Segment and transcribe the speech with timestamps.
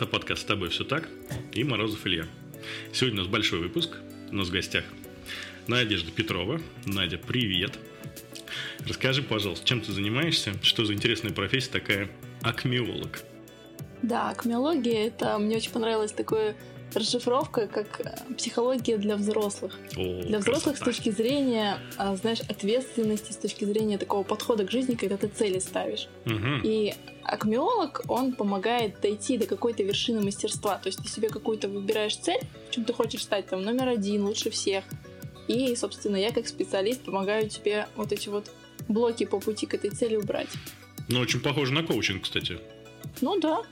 [0.00, 1.10] Это подкаст «С тобой все так»
[1.52, 2.24] и Морозов Илья.
[2.90, 3.98] Сегодня у нас большой выпуск.
[4.32, 4.82] У нас в гостях
[5.66, 6.58] Надежда Петрова.
[6.86, 7.78] Надя, привет.
[8.88, 10.54] Расскажи, пожалуйста, чем ты занимаешься?
[10.62, 12.08] Что за интересная профессия такая
[12.40, 13.20] акмеолог?
[14.00, 16.56] Да, акмеология, это мне очень понравилось такое
[16.96, 19.78] расшифровка как э, психология для взрослых.
[19.96, 20.92] О, для взрослых красота.
[20.92, 25.28] с точки зрения, а, знаешь, ответственности, с точки зрения такого подхода к жизни, когда ты
[25.28, 26.08] цели ставишь.
[26.24, 26.60] Мгм.
[26.64, 30.78] И акмеолог, он помогает дойти до какой-то вершины мастерства.
[30.78, 34.24] То есть ты себе какую-то выбираешь цель, в чем ты хочешь стать там номер один,
[34.24, 34.84] лучше всех.
[35.48, 38.50] И, собственно, я как специалист помогаю тебе вот эти вот
[38.88, 40.48] блоки по пути к этой цели убрать.
[41.08, 42.58] Ну, очень похоже на коучинг, кстати.
[43.20, 43.62] Ну да,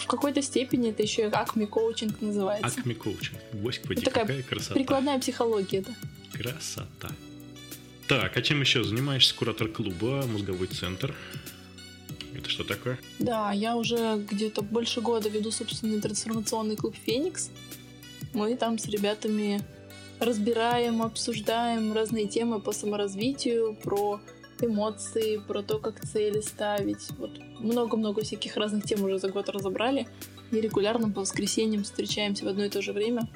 [0.00, 2.80] в какой-то степени это еще и акме коучинг называется.
[2.80, 3.38] Акме коучинг.
[3.52, 4.74] Господи, такая какая красота.
[4.74, 5.92] Прикладная психология, да.
[6.32, 7.10] Красота.
[8.08, 9.34] Так, а чем еще занимаешься?
[9.34, 11.14] Куратор клуба, мозговой центр.
[12.34, 12.98] Это что такое?
[13.18, 17.50] Да, я уже где-то больше года веду собственный трансформационный клуб «Феникс».
[18.32, 19.60] Мы там с ребятами
[20.20, 24.20] разбираем, обсуждаем разные темы по саморазвитию, про
[24.64, 27.08] эмоции, про то, как цели ставить.
[27.18, 30.08] Вот много-много всяких разных тем уже за год разобрали.
[30.50, 33.28] И регулярно по воскресеньям встречаемся в одно и то же время.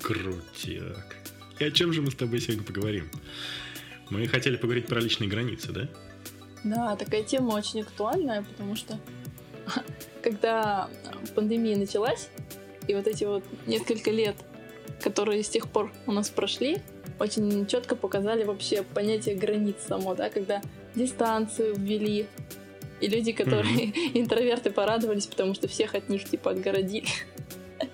[0.00, 1.16] Крутяк.
[1.58, 3.10] И о чем же мы с тобой сегодня поговорим?
[4.10, 5.88] Мы хотели поговорить про личные границы, да?
[6.62, 8.98] Да, такая тема очень актуальная, потому что
[10.22, 10.88] когда
[11.34, 12.28] пандемия началась,
[12.86, 14.36] и вот эти вот несколько лет,
[15.02, 16.82] которые с тех пор у нас прошли,
[17.18, 20.62] очень четко показали вообще понятие границ само, да, когда
[20.94, 22.26] дистанцию ввели,
[23.00, 27.06] и люди, которые интроверты, порадовались, потому что всех от них типа отгородили.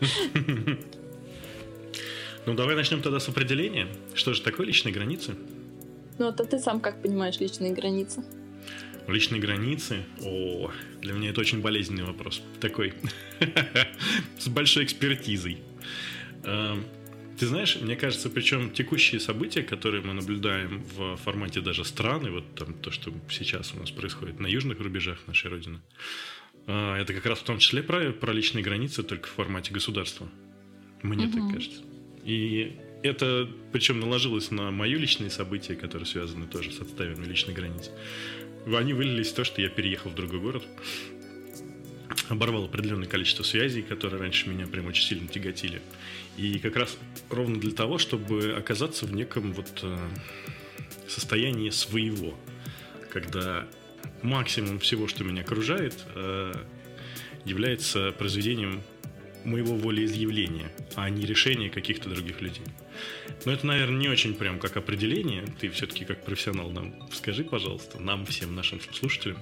[2.46, 3.86] Ну, давай начнем тогда с определения.
[4.14, 5.34] Что же такое личные границы?
[6.18, 8.24] Ну, вот а ты сам как понимаешь личные границы?
[9.06, 10.04] Личные границы?
[10.24, 10.70] О,
[11.00, 12.42] для меня это очень болезненный вопрос.
[12.60, 12.94] Такой.
[14.38, 15.58] С большой экспертизой.
[17.40, 22.54] Ты знаешь, мне кажется, причем текущие события, которые мы наблюдаем в формате даже страны, вот
[22.54, 25.80] там то, что сейчас у нас происходит на южных рубежах нашей Родины,
[26.66, 30.28] э, это как раз в том числе про, про личные границы, только в формате государства.
[31.02, 31.52] Мне так Мгм.
[31.54, 31.80] кажется.
[32.26, 37.90] И это, причем, наложилось на мои личные события, которые связаны тоже с отставами личных границ.
[38.66, 40.64] Они вылились в то, что я переехал в другой город,
[42.28, 45.80] оборвал определенное количество связей, которые раньше меня прям очень сильно тяготили.
[46.36, 46.96] И как раз
[47.28, 49.98] ровно для того, чтобы оказаться в неком вот э,
[51.08, 52.34] состоянии своего,
[53.10, 53.66] когда
[54.22, 56.54] максимум всего, что меня окружает, э,
[57.44, 58.82] является произведением
[59.44, 62.64] моего волеизъявления, а не решения каких-то других людей.
[63.44, 65.44] Но это, наверное, не очень прям как определение.
[65.58, 69.38] Ты все-таки как профессионал нам скажи, пожалуйста, нам, всем нашим слушателям.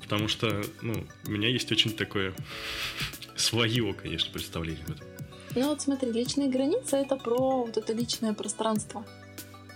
[0.00, 2.32] Потому что, ну, у меня есть очень такое
[3.36, 5.11] свое, конечно, представление об этом.
[5.54, 9.04] Ну вот смотри, личные границы это про вот это личное пространство.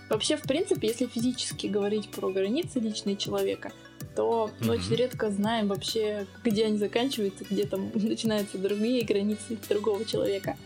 [0.09, 3.71] Вообще, в принципе, если физически говорить про границы личные человека,
[4.15, 4.75] то мы Мгм.
[4.83, 10.57] очень редко знаем вообще, где они заканчиваются, где там начинаются другие границы другого человека.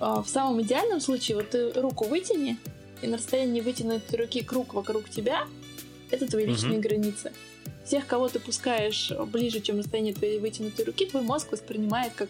[0.00, 2.56] А В самом идеальном случае, вот ты руку вытяни,
[3.02, 5.46] и на расстоянии вытянутой руки круг вокруг тебя—
[6.10, 7.32] это твои личные границы.
[7.84, 12.28] Всех, кого ты пускаешь ближе, чем расстояние твоей вытянутой руки, твой мозг воспринимает как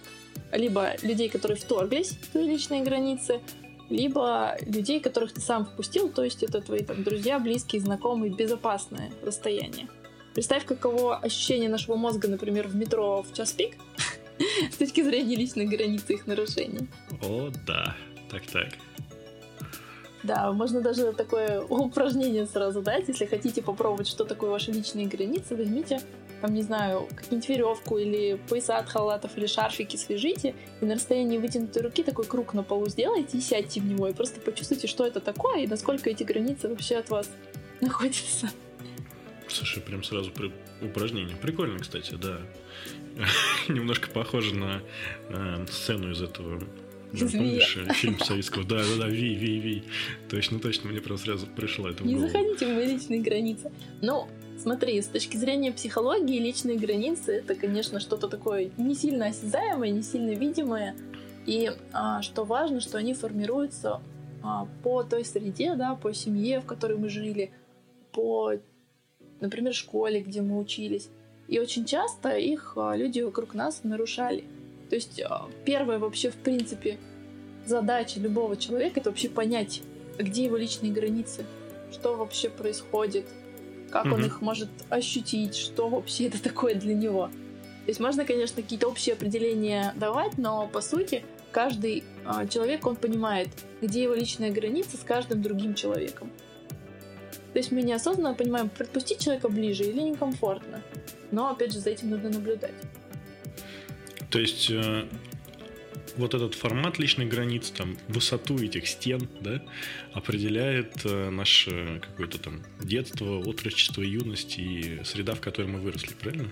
[0.53, 3.41] либо людей, которые вторглись в твои личные границы,
[3.89, 9.11] либо людей, которых ты сам впустил, то есть это твои там, друзья, близкие, знакомые, безопасное
[9.23, 9.89] расстояние.
[10.35, 13.77] Представь, каково ощущение нашего мозга, например, в метро в час пик,
[14.73, 16.87] с точки зрения личных границ и их нарушения.
[17.23, 17.95] О, да.
[18.31, 18.69] Так-так.
[20.23, 25.57] Да, можно даже такое упражнение сразу дать, если хотите попробовать, что такое ваши личные границы,
[25.57, 26.01] возьмите,
[26.43, 31.39] там, не знаю, какую-нибудь веревку или пояса от халатов или шарфики свяжите, и на расстоянии
[31.39, 35.07] вытянутой руки такой круг на полу сделайте и сядьте в него, и просто почувствуйте, что
[35.07, 37.31] это такое, и насколько эти границы вообще от вас
[37.81, 38.51] находятся.
[39.47, 40.53] Слушай, прям сразу при-
[40.83, 41.37] упражнение.
[41.37, 42.41] Прикольно, кстати, да.
[43.69, 44.83] Немножко похоже на
[45.29, 46.59] э, сцену из этого.
[47.13, 48.65] да, помнишь, э, фильм советского?
[48.65, 49.83] Да, да, да, Ви, Ви, Ви.
[50.29, 53.71] Точно, точно, мне прям сразу пришло это Не заходите в мои личные границы.
[54.01, 54.27] Ну,
[54.63, 60.03] смотри, с точки зрения психологии, личные границы это, конечно, что-то такое не сильно осязаемое, не
[60.03, 60.95] сильно видимое.
[61.45, 64.01] И а, что важно, что они формируются
[64.43, 67.51] а, по той среде, да, по семье, в которой мы жили,
[68.13, 68.53] по,
[69.41, 71.09] например, школе, где мы учились.
[71.49, 74.45] И очень часто их а, люди вокруг нас нарушали.
[74.89, 76.99] То есть а, первая вообще, в принципе,
[77.67, 79.83] задача любого человека это вообще понять,
[80.19, 81.45] где его личные границы,
[81.91, 83.27] что вообще происходит,
[83.93, 84.25] как он Мгм.
[84.25, 87.27] их может ощутить, что вообще это такое для него.
[87.27, 92.97] То есть можно, конечно, какие-то общие определения давать, но по сути каждый а, человек, он
[92.97, 93.49] понимает,
[93.83, 96.31] где его личная граница с каждым другим человеком.
[97.53, 100.83] То есть мы неосознанно понимаем, подпустить человека ближе или некомфортно.
[101.31, 102.73] Но опять же за этим нужно наблюдать.
[104.31, 105.05] То есть э,
[106.17, 109.63] вот этот формат личных границ, там, высоту этих стен, да,
[110.13, 116.51] определяет э, наше какое-то там детство, отрочество, юность и среда, в которой мы выросли, правильно?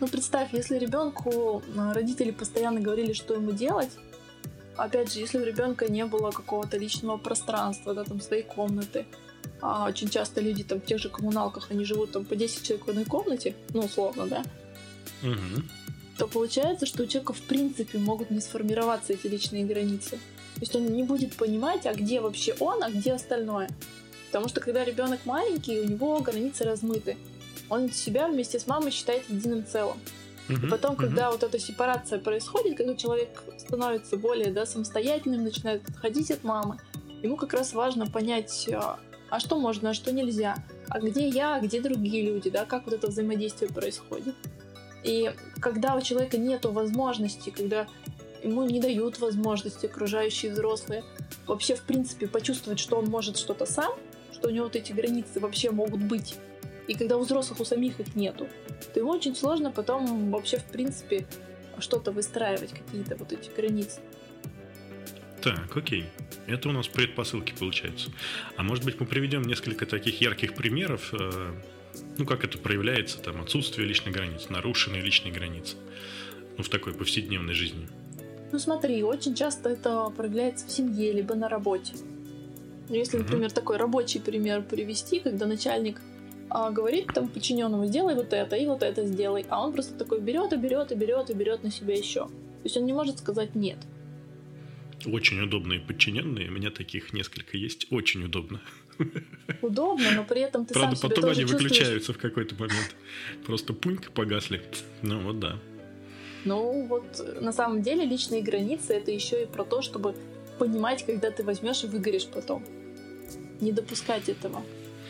[0.00, 3.90] Ну, представь, если ребенку э, родители постоянно говорили, что ему делать,
[4.76, 9.06] опять же, если у ребенка не было какого-то личного пространства, да, там, своей комнаты,
[9.60, 12.86] а очень часто люди там в тех же коммуналках, они живут там по 10 человек
[12.86, 14.44] в одной комнате, ну, условно, да,
[15.22, 15.62] Угу.
[16.18, 20.18] То получается, что у человека в принципе могут не сформироваться эти личные границы.
[20.54, 23.68] То есть он не будет понимать, а где вообще он, а где остальное.
[24.26, 27.16] Потому что когда ребенок маленький, у него границы размыты.
[27.68, 29.98] Он себя вместе с мамой считает единым целым.
[30.48, 36.30] И потом, когда вот эта сепарация происходит, когда человек становится более да, самостоятельным, начинает отходить
[36.30, 36.78] от мамы,
[37.22, 40.56] ему как раз важно понять, а а что можно, а что нельзя,
[40.88, 44.34] а где я, а где другие люди, да, как вот это взаимодействие происходит.
[45.06, 45.30] И
[45.60, 47.86] когда у человека нет возможности, когда
[48.42, 51.04] ему не дают возможности окружающие взрослые
[51.46, 53.92] вообще в принципе почувствовать, что он может что-то сам,
[54.32, 56.34] что у него вот эти границы вообще могут быть,
[56.88, 58.48] и когда у взрослых у самих их нету,
[58.92, 61.26] то ему очень сложно потом вообще в принципе
[61.78, 64.00] что-то выстраивать, какие-то вот эти границы.
[65.40, 66.06] Так, окей.
[66.46, 68.10] Это у нас предпосылки получаются.
[68.56, 71.52] А может быть, мы приведем несколько таких ярких примеров, э,
[72.18, 75.76] ну, как это проявляется, там, отсутствие личной границ, нарушенные личные границы,
[76.56, 77.88] ну, в такой повседневной жизни.
[78.52, 81.94] Ну смотри, очень часто это проявляется в семье, либо на работе.
[82.88, 86.00] Если, например, такой рабочий пример привести, когда начальник
[86.48, 90.20] а, говорит там подчиненному, сделай вот это и вот это сделай, а он просто такой
[90.20, 92.26] берет и берет и берет и берет на себя еще.
[92.26, 93.78] То есть он не может сказать нет.
[95.04, 98.60] Очень удобные подчиненные, у меня таких несколько есть, очень удобно.
[99.62, 101.62] Удобно, но при этом ты Правда, сам потом они чувствуешь.
[101.62, 102.96] выключаются в какой-то момент.
[103.44, 104.62] Просто пуньк погасли.
[105.02, 105.58] Ну вот да.
[106.44, 110.14] Ну вот на самом деле личные границы это еще и про то, чтобы
[110.58, 112.64] понимать, когда ты возьмешь и выгоришь потом.
[113.60, 114.62] Не допускать этого.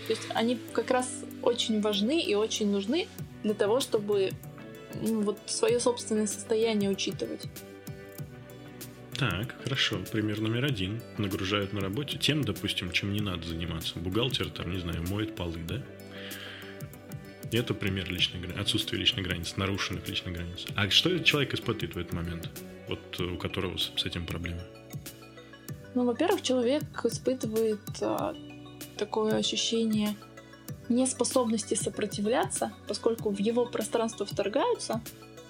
[0.06, 1.08] То есть они как раз
[1.42, 3.08] очень важны и очень нужны
[3.42, 4.30] для того, чтобы
[5.02, 7.42] ну, вот свое собственное состояние учитывать.
[9.18, 9.98] Так, хорошо.
[10.12, 11.00] Пример номер один.
[11.16, 13.98] Нагружают на работе тем, допустим, чем не надо заниматься.
[13.98, 15.82] Бухгалтер, там, не знаю, моет полы, да?
[17.52, 20.66] Это пример личной грани- отсутствия личной границ, нарушенных личных границ.
[20.74, 22.50] А что человек испытывает в этот момент?
[22.88, 24.60] Вот э, у которого с, с этим проблемы.
[25.94, 28.34] Ну, во-первых, человек испытывает а,
[28.98, 30.14] такое ощущение
[30.90, 35.00] неспособности сопротивляться, поскольку в его пространство вторгаются,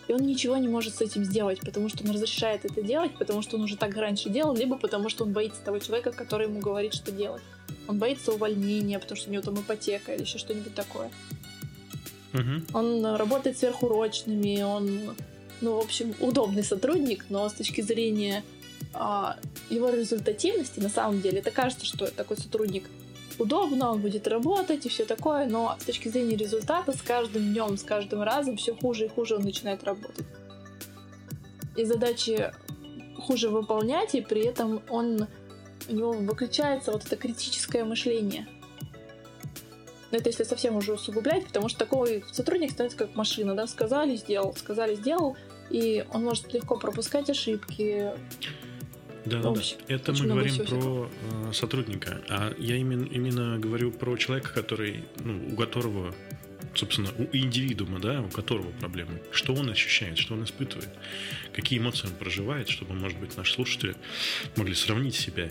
[0.08, 3.42] и он ничего не может с этим сделать, потому что он разрешает это делать, потому
[3.42, 6.60] что он уже так раньше делал, либо потому что он боится того человека, который ему
[6.60, 7.42] говорит, что делать.
[7.88, 11.10] Он боится увольнения, потому что у него там ипотека или еще что-нибудь такое.
[12.32, 12.66] Мгм.
[12.72, 15.16] Он э, работает сверхурочными, он,
[15.60, 18.44] ну, в общем, удобный сотрудник, но с точки зрения
[18.92, 19.36] а,
[19.70, 22.84] его результативности, на самом деле, это кажется, что такой сотрудник
[23.38, 27.76] удобно, он будет работать и все такое, но с точки зрения результата с каждым днем,
[27.76, 30.26] с каждым разом все хуже и хуже он начинает работать.
[31.76, 32.52] И задачи
[33.19, 35.26] хуже выполнять, и при этом он
[35.88, 38.47] у него выключается вот это критическое мышление.
[40.11, 44.16] Но это если совсем уже усугублять, потому что такой сотрудник становится как машина, да, сказали,
[44.16, 45.37] сделал, сказали, сделал,
[45.71, 48.12] и он может легко пропускать ошибки.
[49.26, 49.61] Да, да, да.
[49.88, 51.11] Это мы говорим про
[51.49, 52.23] э, сотрудника.
[52.28, 56.14] А я именно, именно говорю про человека, который, ну, у которого,
[56.75, 59.21] собственно, у индивидуума, да, у которого проблемы.
[59.33, 60.88] Что он ощущает, что он испытывает,
[61.52, 63.97] какие эмоции он проживает, чтобы, может быть, наши слушатели
[64.56, 65.50] могли сравнить себя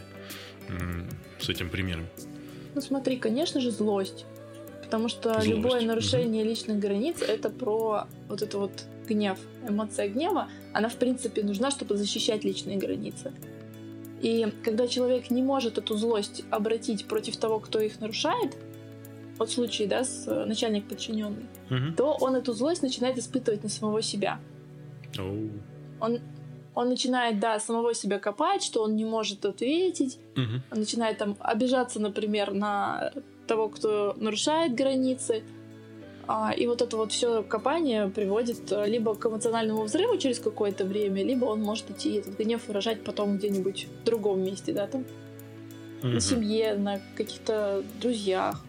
[0.70, 2.08] м, с этим примером.
[2.74, 4.26] Ну смотри, конечно же, злость.
[4.84, 8.72] Потому что Злость, любое нарушение личных границ это про вот это вот
[9.08, 9.40] гнев.
[9.68, 13.34] Эмоция гнева, она в принципе нужна, чтобы защищать личные границы.
[14.22, 18.56] И когда человек не может эту злость обратить против того, кто их нарушает,
[19.38, 21.96] вот в случае, да, с э, начальник подчиненный, Мгм.
[21.96, 24.40] то он эту злость начинает испытывать на самого себя.
[25.20, 25.50] Оу.
[26.00, 26.20] Он,
[26.74, 30.64] он начинает, да, самого себя копать, что он не может ответить, Мгм.
[30.72, 33.12] он начинает там обижаться, например, на
[33.48, 35.44] того, кто нарушает границы.
[36.28, 40.86] А, и вот это вот все копание приводит э, либо к эмоциональному взрыву через какое-то
[40.86, 45.06] время, либо он может идти этот гнев выражать потом где-нибудь в другом месте, да, там,
[46.02, 46.14] Мгм.
[46.14, 48.64] на семье, на каких-то друзьях.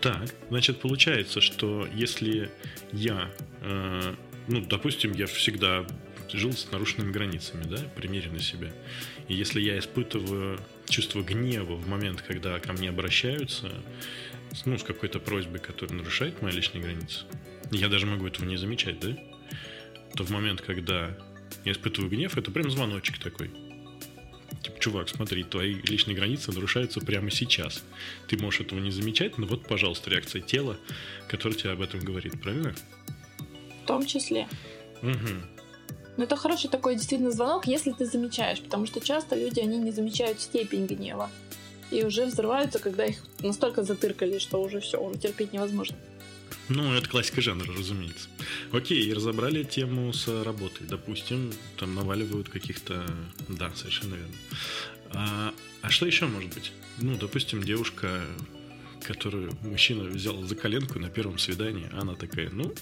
[0.00, 2.50] Так, значит, получается, что если
[2.92, 3.30] я
[3.62, 4.14] э,
[4.48, 5.86] ну, допустим, я всегда
[6.32, 8.72] жил с нарушенными границами, да, примере на себя.
[9.28, 13.70] И если я испытываю чувство гнева в момент, когда ко мне обращаются,
[14.64, 17.24] ну, с какой-то просьбой, которая нарушает мои личные границы,
[17.70, 19.16] я даже могу этого не замечать, да,
[20.14, 21.16] то в момент, когда
[21.64, 23.50] я испытываю гнев, это прям звоночек такой.
[24.62, 27.82] Типа, чувак, смотри, твои личные границы нарушаются прямо сейчас.
[28.28, 30.76] Ты можешь этого не замечать, но вот, пожалуйста, реакция тела,
[31.28, 32.74] которая тебе об этом говорит, правильно?
[33.82, 34.46] В том числе.
[35.02, 35.52] Угу.
[36.16, 39.90] Но это хороший такой действительно звонок, если ты замечаешь, потому что часто люди, они не
[39.90, 41.30] замечают степень гнева.
[41.92, 45.96] И уже взрываются, когда их настолько затыркали, что уже все, уже терпеть невозможно.
[46.68, 48.28] Ну, это классика жанра, разумеется.
[48.72, 50.86] Окей, разобрали тему с работой.
[50.86, 53.04] Допустим, там наваливают каких-то...
[53.48, 54.34] Да, совершенно верно.
[55.10, 56.72] А, а что еще может быть?
[56.98, 58.22] Ну, допустим, девушка,
[59.02, 62.72] которую мужчина взял за коленку на первом свидании, она такая, ну,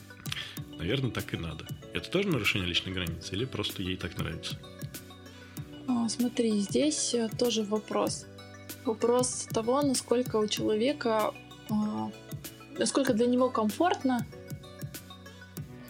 [0.79, 1.67] наверное, так и надо.
[1.93, 4.57] Это тоже нарушение личной границы или просто ей так нравится?
[5.89, 8.27] А, смотри, здесь э, тоже вопрос.
[8.85, 11.33] Вопрос того, насколько у человека,
[11.71, 12.11] а,
[12.79, 14.27] насколько для него комфортно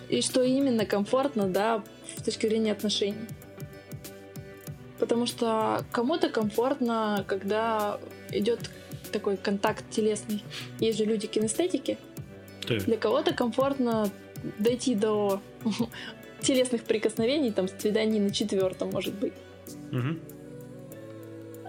[0.08, 1.84] и что именно комфортно, да,
[2.18, 3.26] с точки зрения отношений.
[4.99, 8.00] Потому что кому-то комфортно, когда
[8.32, 8.70] идет
[9.12, 10.44] такой контакт телесный.
[10.78, 11.99] Есть же люди кинестетики.
[12.68, 12.78] Да.
[12.78, 14.10] Для кого-то комфортно
[14.58, 15.40] дойти до
[16.40, 19.32] телесных прикосновений, там, свиданий на четвертом, может быть.
[19.92, 20.39] Угу.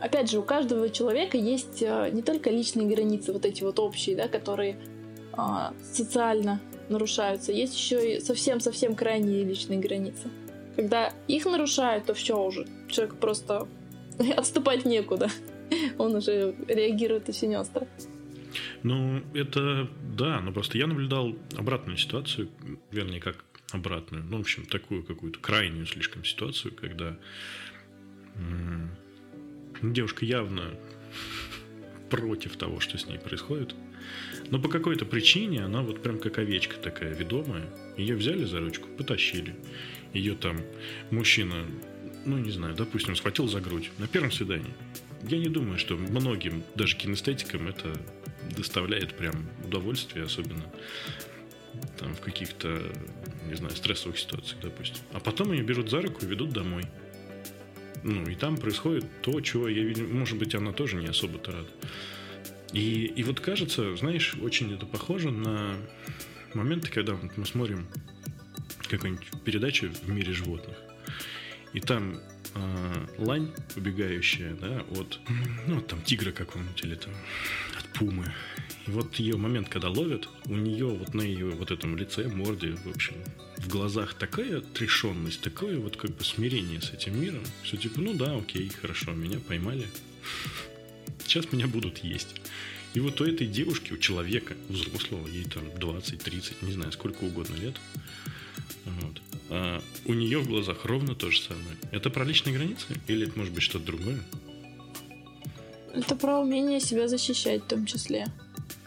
[0.02, 4.16] Опять же, у каждого человека есть э, не только личные границы, вот эти вот общие,
[4.16, 4.78] да, которые
[5.34, 10.30] а, социально нарушаются, есть еще и совсем-совсем крайние личные границы.
[10.76, 12.68] Когда их нарушают, то все уже.
[12.90, 13.68] Человек просто
[14.38, 15.30] отступать некуда.
[16.00, 17.88] Он уже реагирует очень остро.
[18.82, 22.50] Ну, это да, но просто я наблюдал обратную ситуацию,
[22.92, 27.18] вернее, как обратную, ну, в общем, такую какую-то крайнюю слишком ситуацию, когда
[29.82, 30.72] девушка явно
[32.10, 33.76] против того, что с ней происходит,
[34.50, 38.88] но по какой-то причине она вот прям как овечка такая ведомая, ее взяли за ручку,
[38.98, 39.56] потащили,
[40.14, 40.60] ее там
[41.10, 41.66] мужчина,
[42.26, 44.74] ну, не знаю, допустим, схватил за грудь на первом свидании,
[45.24, 47.96] я не думаю, что многим, даже кинестетикам, это
[48.56, 50.66] доставляет прям удовольствие, особенно
[51.98, 52.82] там в каких-то,
[53.48, 54.98] не знаю, стрессовых ситуациях, допустим.
[55.14, 56.84] А потом ее берут за руку и ведут домой.
[58.04, 60.08] Ну, и там происходит то, чего я видел.
[60.08, 61.70] Может быть, она тоже не особо-то рада.
[62.74, 65.76] И, и вот кажется, знаешь, очень это похоже на
[66.54, 67.86] моменты, когда мы смотрим
[68.90, 70.78] какую-нибудь передачу в мире животных.
[71.74, 72.20] И там
[72.56, 75.20] э, лань, убегающая, да, от,
[75.68, 77.14] ну, там, тигра какого-нибудь или там
[77.78, 78.32] от пумы.
[78.88, 82.76] И вот ее момент, когда ловят, у нее вот на ее вот этом лице, морде,
[82.84, 83.16] в общем,
[83.58, 88.14] в глазах такая отрешенность, такое вот как бы смирение с этим миром, что типа, ну
[88.14, 89.86] да, окей, хорошо, меня поймали,
[91.26, 92.42] сейчас меня будут есть.
[92.94, 97.56] И вот у этой девушки, у человека, взрослого, ей там 20-30, не знаю, сколько угодно
[97.56, 97.76] лет,
[98.86, 101.78] вот, а у нее в глазах ровно то же самое.
[101.92, 104.20] Это про личные границы или это может быть что-то другое?
[105.94, 108.28] Это про умение себя защищать в том числе.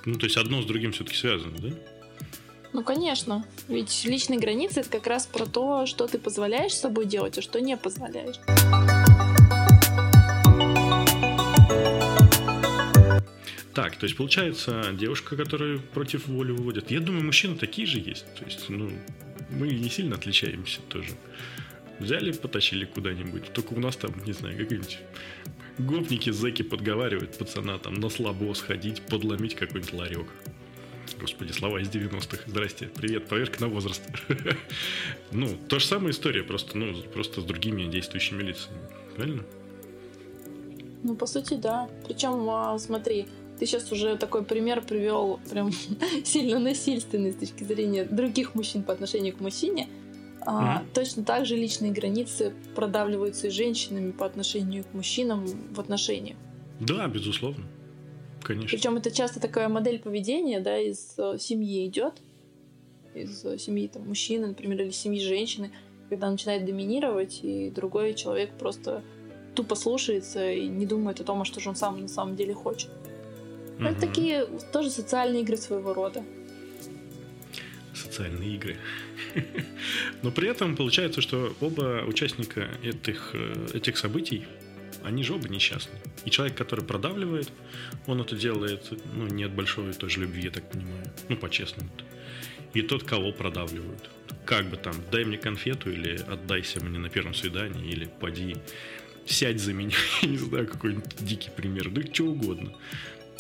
[0.07, 1.69] Ну, то есть одно с другим все-таки связано, да?
[2.73, 3.45] Ну, конечно.
[3.69, 7.43] Ведь личные границы это как раз про то, что ты позволяешь с собой делать, а
[7.43, 8.37] что не позволяешь.
[13.75, 16.91] Так, то есть получается девушка, которая против воли выводит.
[16.91, 18.25] Я думаю, мужчины такие же есть.
[18.35, 18.91] То есть, ну,
[19.51, 21.11] мы не сильно отличаемся тоже.
[21.99, 23.53] Взяли, потащили куда-нибудь.
[23.53, 24.99] Только у нас там, не знаю, какие-нибудь
[25.79, 30.27] гопники, зэки подговаривают пацана там на слабо сходить, подломить какой-нибудь ларек.
[31.21, 32.43] Господи, слова из 90-х.
[32.47, 34.03] Здрасте, привет, проверка на возраст.
[35.33, 38.79] Ну, то же самая история, просто, ну, просто с другими действующими лицами.
[39.17, 39.43] Правильно?
[41.03, 41.89] Ну, по сути, да.
[42.07, 43.27] Причем, а, смотри,
[43.59, 45.71] ты сейчас уже такой пример привел прям
[46.25, 49.89] сильно насильственный с точки зрения других мужчин по отношению к мужчине.
[50.47, 50.95] А, mm-hmm.
[50.95, 56.37] Точно так же личные границы продавливаются и женщинами по отношению к мужчинам в отношениях.
[56.81, 57.65] Да, безусловно.
[58.43, 58.69] Конечно.
[58.69, 62.21] Причем это часто такая модель поведения, да, из э, семьи идет,
[63.15, 65.71] из э, семьи там мужчины, например, или семьи женщины,
[66.11, 69.03] когда начинает доминировать, и другой человек просто
[69.55, 72.53] тупо слушается и не думает о том, а что же он сам на самом деле
[72.53, 72.91] хочет.
[73.79, 73.85] Угу.
[73.85, 76.23] Это такие тоже социальные игры своего рода.
[77.95, 78.77] Социальные игры.
[80.23, 84.45] Но при этом получается, что оба участника этих, э, этих событий,
[85.05, 85.99] они же оба несчастны.
[86.25, 87.51] И человек, который продавливает,
[88.07, 91.05] он это делает ну, не от большой тоже любви, я так понимаю.
[91.29, 91.91] Ну, по-честному.
[92.73, 94.11] И тот, кого продавливают.
[94.45, 98.57] как бы там, дай мне конфету или отдайся мне на первом свидании, или поди,
[99.27, 102.73] сядь за меня, я не знаю, какой-нибудь дикий пример, да что угодно.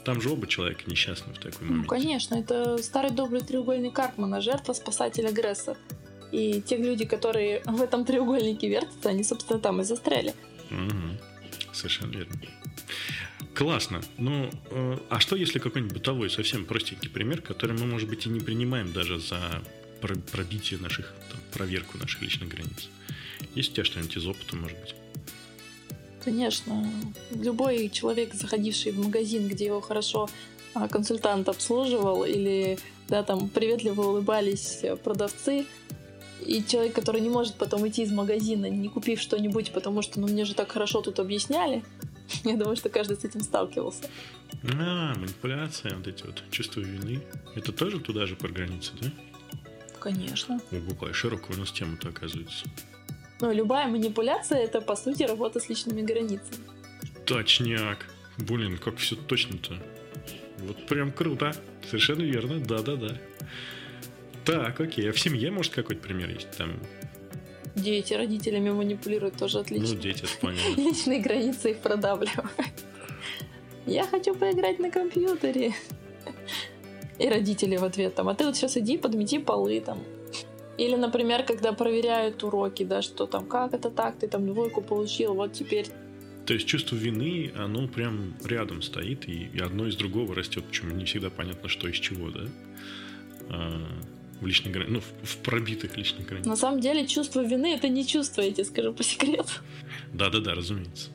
[0.05, 1.85] Там же оба человека несчастны в такой момент.
[1.85, 5.77] Ну, конечно, это старый добрый треугольник Карпмана, жертва, спасатель, агрессор.
[6.31, 10.35] И те люди, которые в этом треугольнике вертятся, они, собственно, там и застряли.
[10.71, 11.73] Угу.
[11.73, 12.35] Совершенно верно.
[13.55, 14.03] Классно.
[14.19, 18.29] Ну, э, а что если какой-нибудь бытовой, совсем простенький пример, который мы, может быть, и
[18.29, 19.63] не принимаем даже за
[20.01, 22.89] пробитие наших, там, проверку наших личных границ?
[23.55, 24.95] Есть у тебя что-нибудь из опыта, может быть?
[26.25, 26.90] Конечно.
[27.31, 30.28] Любой человек, заходивший в магазин, где его хорошо
[30.75, 32.78] а, консультант обслуживал, или
[33.09, 35.66] да, там приветливо улыбались продавцы,
[36.40, 40.26] и человек, который не может потом идти из магазина, не купив что-нибудь, потому что ну
[40.26, 41.85] мне же так хорошо тут объясняли,
[42.45, 44.04] я думаю, что каждый с этим сталкивался.
[44.73, 47.23] А, манипуляция, вот эти вот чувства вины.
[47.54, 49.11] Это тоже туда же про границы, да?
[50.00, 50.61] Конечно.
[50.71, 52.66] Ого, какая широкая у нас тема-то оказывается.
[53.45, 56.65] Ну, любая манипуляция это по сути работа с личными границами.
[57.27, 58.07] Точняк.
[58.39, 59.75] Блин, как все точно-то.
[60.61, 61.55] Вот прям круто.
[61.87, 63.19] Совершенно верно, да-да-да.
[64.47, 65.11] Так, окей.
[65.11, 66.57] А в семье, может, какой-то пример есть?
[66.57, 66.81] Там
[67.75, 69.95] Дети родителями манипулируют тоже отлично.
[69.95, 70.77] Ну, дети, понятно.
[70.81, 72.51] Личные границы их продавливают.
[73.85, 75.75] Я хочу поиграть на компьютере.
[77.19, 79.99] И родители в ответ там, а ты вот сейчас иди, подмети полы там.
[80.76, 85.35] Или, например, когда проверяют уроки, да, что там, как это так, ты там двойку получил,
[85.35, 85.87] вот теперь
[86.47, 90.97] то есть чувство вины, оно прям рядом стоит, и, и одно из другого растет, причем
[90.97, 92.43] не всегда понятно, что из чего, да?
[93.49, 93.81] А,
[94.40, 94.90] в личной грани...
[94.90, 96.50] ну, в, в пробитых личных границах.
[96.50, 99.52] На самом деле чувство вины это не чувство, я тебе скажу по секрету.
[100.12, 101.11] Да-да-да, разумеется.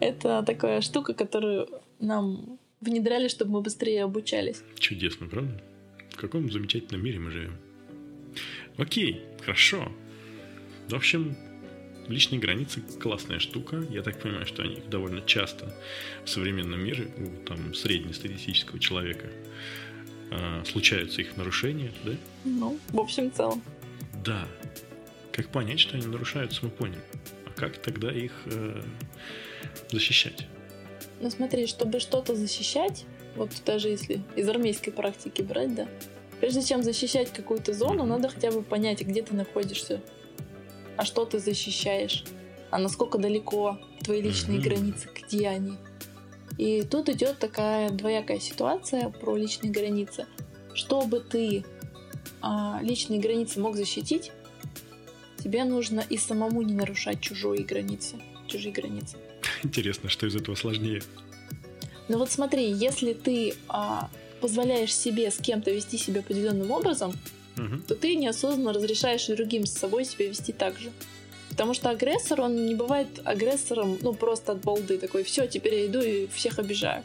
[0.00, 1.68] Это такая штука, которую
[2.00, 4.62] нам внедряли, чтобы мы быстрее обучались.
[4.78, 5.62] Чудесно, правда?
[6.10, 7.52] В каком замечательном мире мы живем.
[8.78, 9.92] Окей, хорошо.
[10.88, 11.36] В общем,
[12.06, 13.84] личные границы классная штука.
[13.90, 15.74] Я так понимаю, что они довольно часто
[16.24, 19.28] в современном мире у там, среднестатистического человека
[20.30, 22.12] э, случаются их нарушения, да?
[22.44, 23.62] Ну, в общем целом.
[24.24, 24.46] Да.
[25.32, 27.02] Как понять, что они нарушаются, мы поняли.
[27.46, 28.82] А как тогда их э,
[29.90, 30.46] защищать?
[31.20, 35.88] Ну смотри, чтобы что-то защищать, вот даже если из армейской практики брать, да,
[36.40, 40.00] прежде чем защищать какую-то зону, надо хотя бы понять, где ты находишься,
[40.96, 42.24] а что ты защищаешь,
[42.70, 45.76] а насколько далеко твои личные границы, где они.
[46.56, 50.26] И тут идет такая двоякая ситуация про личные границы.
[50.74, 51.64] Чтобы ты
[52.40, 54.32] а, личные границы мог защитить,
[55.38, 58.16] тебе нужно и самому не нарушать чужие границы.
[58.48, 59.16] Чужие границы.
[59.62, 61.02] Интересно, что из этого сложнее?
[62.08, 67.12] Ну вот смотри, если ты а, позволяешь себе с кем-то вести себя определенным образом,
[67.56, 67.78] угу.
[67.86, 70.90] то ты неосознанно разрешаешь и другим с собой себя вести так же.
[71.50, 74.98] Потому что агрессор, он не бывает агрессором, ну, просто от балды.
[74.98, 77.02] Такой, все, теперь я иду и всех обижаю.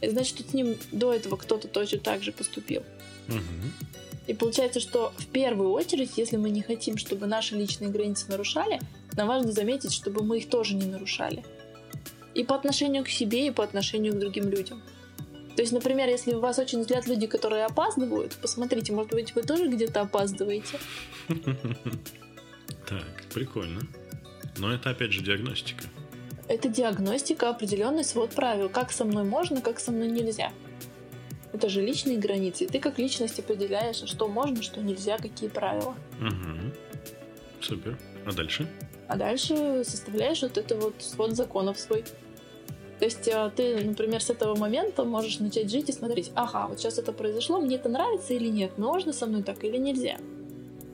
[0.00, 2.82] И значит, с ним до этого кто-то точно так же поступил.
[3.28, 3.88] Угу.
[4.26, 8.78] И получается, что в первую очередь, если мы не хотим, чтобы наши личные границы нарушали,
[9.16, 11.42] нам важно заметить, чтобы мы их тоже не нарушали.
[12.34, 14.82] И по отношению к себе, и по отношению к другим людям.
[15.58, 19.42] То есть, например, если у вас очень взгляд люди, которые опаздывают, посмотрите, может быть, вы
[19.42, 20.78] тоже где-то опаздываете.
[22.88, 23.80] Так, прикольно.
[24.56, 25.82] Но это опять же диагностика.
[26.46, 28.68] Это диагностика, определенный свод правил.
[28.68, 30.52] Как со мной можно, как со мной нельзя.
[31.52, 32.64] Это же личные границы.
[32.64, 35.96] И ты как личность определяешь, что можно, что нельзя, какие правила.
[36.20, 36.72] Угу.
[37.62, 37.98] Супер.
[38.24, 38.68] А дальше?
[39.08, 42.04] А дальше составляешь вот это вот свод законов свой.
[42.98, 46.80] То есть а, ты, например, с этого момента можешь начать жить и смотреть, ага, вот
[46.80, 50.18] сейчас это произошло, мне это нравится или нет, можно со мной так или нельзя.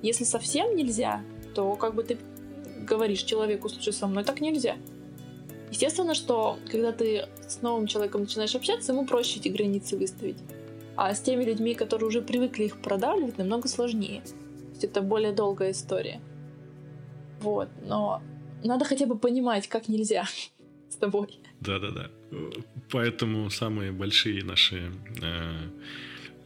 [0.03, 1.23] Если совсем нельзя,
[1.55, 2.19] то как бы ты
[2.87, 4.77] говоришь человеку, слушай, со мной так нельзя.
[5.71, 10.37] Естественно, что когда ты с новым человеком начинаешь общаться, ему проще эти границы выставить.
[10.97, 14.21] А с теми людьми, которые уже привыкли их продавливать, намного сложнее.
[14.21, 16.21] То есть это более долгая история.
[17.41, 18.23] Вот, но
[18.63, 20.27] надо хотя бы понимать, как нельзя
[20.91, 21.41] с тобой.
[21.65, 22.11] Да-да-да.
[22.91, 25.53] Поэтому самые большие наши э,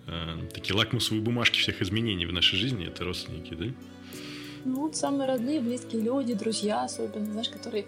[0.06, 3.66] э, такие лакмусовые бумажки всех изменений в нашей жизни это родственники, да?
[4.64, 7.86] Ну, вот самые родные, близкие люди, друзья особенно, знаешь, которые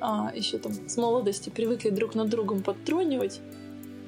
[0.00, 3.40] а, еще там с молодости привыкли друг над другом подтрунивать,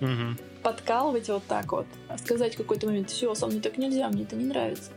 [0.01, 0.37] угу.
[0.63, 4.25] подкалывать вот так вот, а сказать в какой-то момент, все, со мной так нельзя, мне
[4.25, 4.91] это не нравится.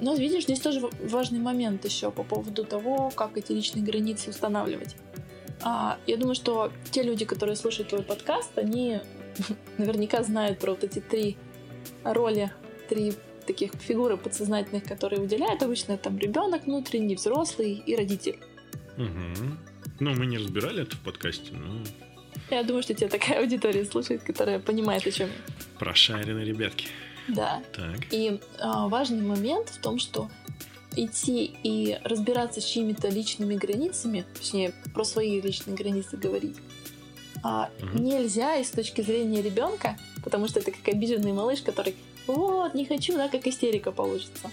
[0.00, 4.94] Но видишь, здесь тоже важный момент еще по поводу того, как эти личные границы устанавливать.
[5.62, 9.00] А, я думаю, что те люди, которые слушают твой подкаст, они
[9.78, 11.36] наверняка знают про вот эти три
[12.04, 12.52] роли,
[12.88, 13.14] три
[13.46, 18.38] таких фигуры подсознательных, которые выделяют обычно там ребенок внутренний, взрослый и родитель.
[18.96, 19.56] Угу.
[20.00, 21.82] Ну, мы не разбирали это в подкасте, но...
[22.50, 25.28] Я думаю, что тебя такая аудитория слушает, которая понимает, о чем.
[25.78, 26.88] Прошаренные ребятки.
[27.28, 27.62] Да.
[27.74, 28.12] Так.
[28.12, 30.30] И а, важный момент в том, что
[30.96, 36.56] идти и разбираться с чьими-то личными границами, точнее, про свои личные границы говорить,
[37.42, 37.98] а, угу.
[37.98, 41.94] нельзя и с точки зрения ребенка, потому что это как обиженный малыш, который
[42.26, 44.50] вот, не хочу, да, как истерика получится.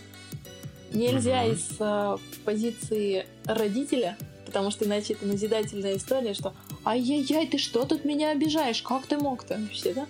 [0.94, 1.52] Нельзя угу.
[1.54, 6.54] из а, позиции родителя, потому что иначе это назидательная история, что
[6.86, 8.82] ай-яй-яй, ты что тут меня обижаешь?
[8.82, 9.58] Как ты мог-то?
[9.58, 10.08] Вообще, да?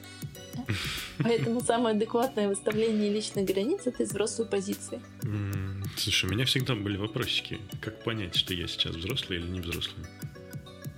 [1.17, 5.01] Поэтому самое адекватное выставление личной границы это из взрослой позиции.
[5.97, 7.59] Слушай, у меня всегда были вопросики.
[7.81, 10.05] Как понять, что я сейчас взрослый или не взрослый?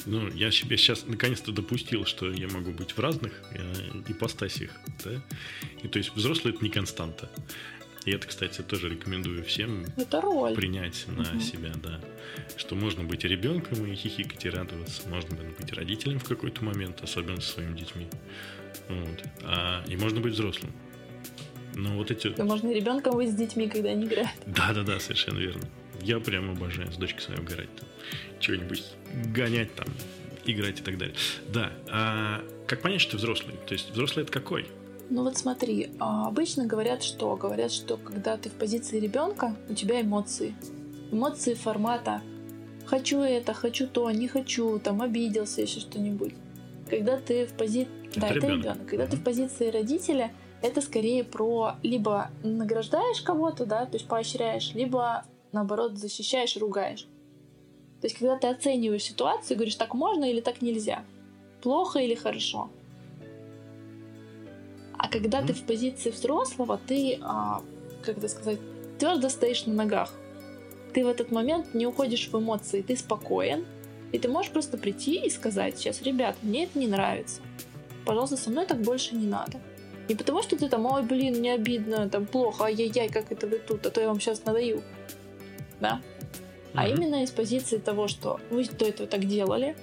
[0.06, 3.74] Ну, я себе сейчас наконец-то допустил, что я могу быть в разных э,
[4.08, 4.72] ипостасиях,
[5.04, 5.22] да?
[5.84, 7.30] И то есть взрослый это не константа.
[8.08, 10.56] И это, кстати, тоже рекомендую всем это роль.
[10.56, 11.42] принять на угу.
[11.42, 12.00] себя, да.
[12.56, 15.10] Что можно быть ребенком и хихикать и радоваться.
[15.10, 18.08] Можно быть родителем в какой-то момент, особенно со своими детьми.
[18.88, 19.24] Вот.
[19.44, 20.72] А, и можно быть взрослым.
[21.76, 22.30] Но вот эти...
[22.30, 24.32] Да можно ребенком быть с детьми, когда они играют.
[24.46, 25.68] Да-да-да, совершенно верно.
[26.02, 27.76] Я прям обожаю с дочкой своей угорать.
[27.76, 27.90] Там,
[28.40, 28.86] чего-нибудь
[29.34, 29.88] гонять там,
[30.46, 31.16] играть и так далее.
[31.50, 31.74] Да.
[31.90, 33.56] А как понять, что ты взрослый?
[33.68, 34.66] То есть взрослый это какой?
[35.10, 37.36] Ну вот смотри, а, обычно говорят что?
[37.36, 40.54] Говорят, что когда ты в позиции ребенка, у тебя эмоции.
[41.12, 42.22] Эмоции формата
[42.86, 46.34] хочу это, хочу то, не хочу, там обиделся, еще что-нибудь.
[46.90, 47.92] Когда ты в позиции...
[48.16, 48.86] Да, это ребенок.
[48.86, 49.10] Когда mm-hmm.
[49.10, 55.26] ты в позиции родителя, это скорее про либо награждаешь кого-то, да, то есть поощряешь, либо
[55.52, 57.08] наоборот защищаешь, ругаешь.
[58.02, 61.04] То есть когда ты оцениваешь ситуацию, говоришь, так можно или так нельзя,
[61.62, 62.70] плохо или хорошо.
[64.98, 65.48] А когда mm-hmm.
[65.48, 67.62] ты в позиции взрослого, ты, а,
[68.02, 68.60] как это сказать,
[68.98, 70.14] твердо стоишь на ногах.
[70.94, 73.66] Ты в этот момент не уходишь в эмоции, ты спокоен,
[74.12, 77.42] и ты можешь просто прийти и сказать сейчас, ребят, мне это не нравится.
[78.06, 79.60] Пожалуйста, со мной так больше не надо.
[80.08, 83.60] Не потому, что ты там, ой, блин, мне обидно, там плохо, ай-яй-яй, как это вы
[83.60, 84.82] тут, а то я вам сейчас надаю.
[85.82, 86.02] Да?
[86.02, 86.72] Mm-hmm.
[86.76, 89.76] А именно из позиции того, что вы до этого так делали,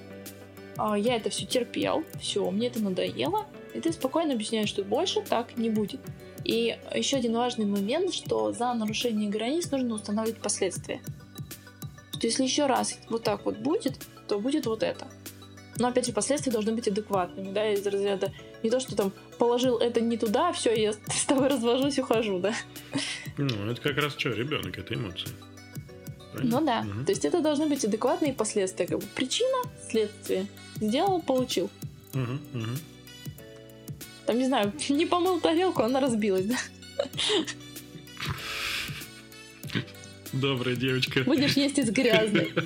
[0.77, 5.21] а я это все терпел, все, мне это надоело, и ты спокойно объясняешь, что больше
[5.21, 6.01] так не будет.
[6.45, 11.01] И еще один важный момент, что за нарушение границ нужно устанавливать последствия.
[12.13, 15.07] Что если еще раз вот так вот будет, то будет вот это.
[15.77, 18.33] Но опять же, последствия должны быть адекватными, да, из разряда
[18.63, 22.55] не то, что там положил это не туда, все, я с тобой развожусь, ухожу, да.
[23.37, 25.31] Ну, это как раз что, ребенок, это эмоции.
[26.33, 26.61] Правильно?
[26.61, 26.81] Ну да.
[26.81, 27.05] Угу.
[27.07, 28.87] То есть это должны быть адекватные последствия.
[28.87, 30.47] Как бы причина, следствие.
[30.77, 31.71] Сделал, получил.
[32.13, 32.23] Угу,
[32.55, 32.67] угу.
[34.27, 36.57] Там, не знаю, не помыл тарелку, она разбилась, да?
[40.33, 41.23] Добрая девочка.
[41.25, 42.53] Будешь есть из грязной.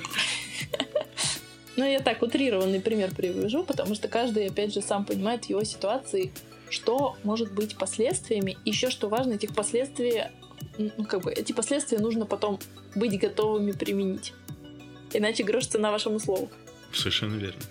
[1.75, 5.63] Ну, я так утрированный пример привожу, потому что каждый, опять же, сам понимает в его
[5.63, 6.33] ситуации,
[6.69, 8.57] что может быть последствиями.
[8.65, 10.23] Еще что важно, этих последствий,
[10.77, 12.59] ну, как бы, эти последствия нужно потом
[12.95, 14.33] быть готовыми применить.
[15.13, 16.49] Иначе грош цена вашему слову.
[16.91, 17.61] Совершенно верно.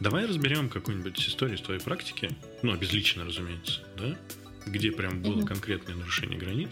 [0.00, 2.30] Давай разберем какую-нибудь историю из твоей практики,
[2.62, 4.16] ну, безлично, разумеется, да?
[4.64, 5.46] Где прям было mm-hmm.
[5.46, 6.70] конкретное нарушение границ,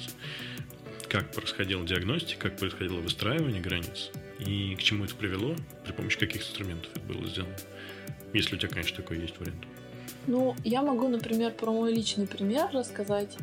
[1.08, 6.42] как происходила диагностика, как происходило выстраивание границ, и к чему это привело, при помощи каких
[6.42, 7.56] инструментов это было сделано.
[8.32, 9.64] Если у тебя, конечно, такой есть вариант.
[10.28, 13.36] Ну, я могу, например, про мой личный пример рассказать,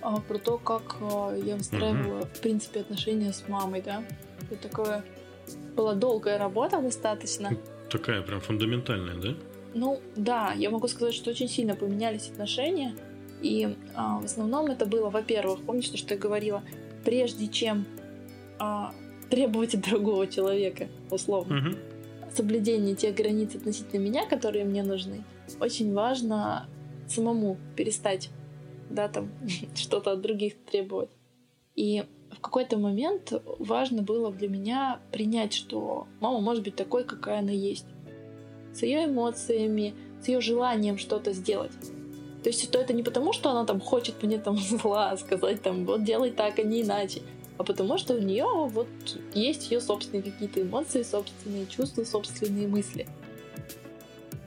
[0.00, 2.34] а, про то, как а, я выстраивала, mm-hmm.
[2.34, 4.02] в принципе, отношения с мамой, да.
[4.50, 5.04] Это такое
[5.76, 7.50] была долгая работа достаточно.
[7.90, 9.34] Такая прям фундаментальная, да?
[9.74, 12.94] Ну, да, я могу сказать, что очень сильно поменялись отношения.
[13.42, 16.62] И а, в основном это было, во-первых, помнишь, что я говорила,
[17.04, 17.86] прежде чем
[18.58, 18.92] а,
[19.30, 21.76] требовать от другого человека, условно, угу.
[22.34, 25.24] соблюдение тех границ относительно меня, которые мне нужны,
[25.60, 26.68] очень важно
[27.06, 28.30] самому перестать,
[28.90, 29.30] да, там,
[29.74, 31.10] что-то от других требовать.
[31.76, 37.40] И в какой-то момент важно было для меня принять, что мама может быть такой, какая
[37.40, 37.86] она есть.
[38.72, 41.72] С ее эмоциями, с ее желанием что-то сделать.
[42.42, 45.84] То есть, что это не потому, что она там хочет мне там зла сказать, там,
[45.84, 47.22] вот делай так, а не иначе
[47.58, 48.88] а потому что у нее вот
[49.34, 53.06] есть ее собственные какие-то эмоции, собственные чувства, собственные мысли.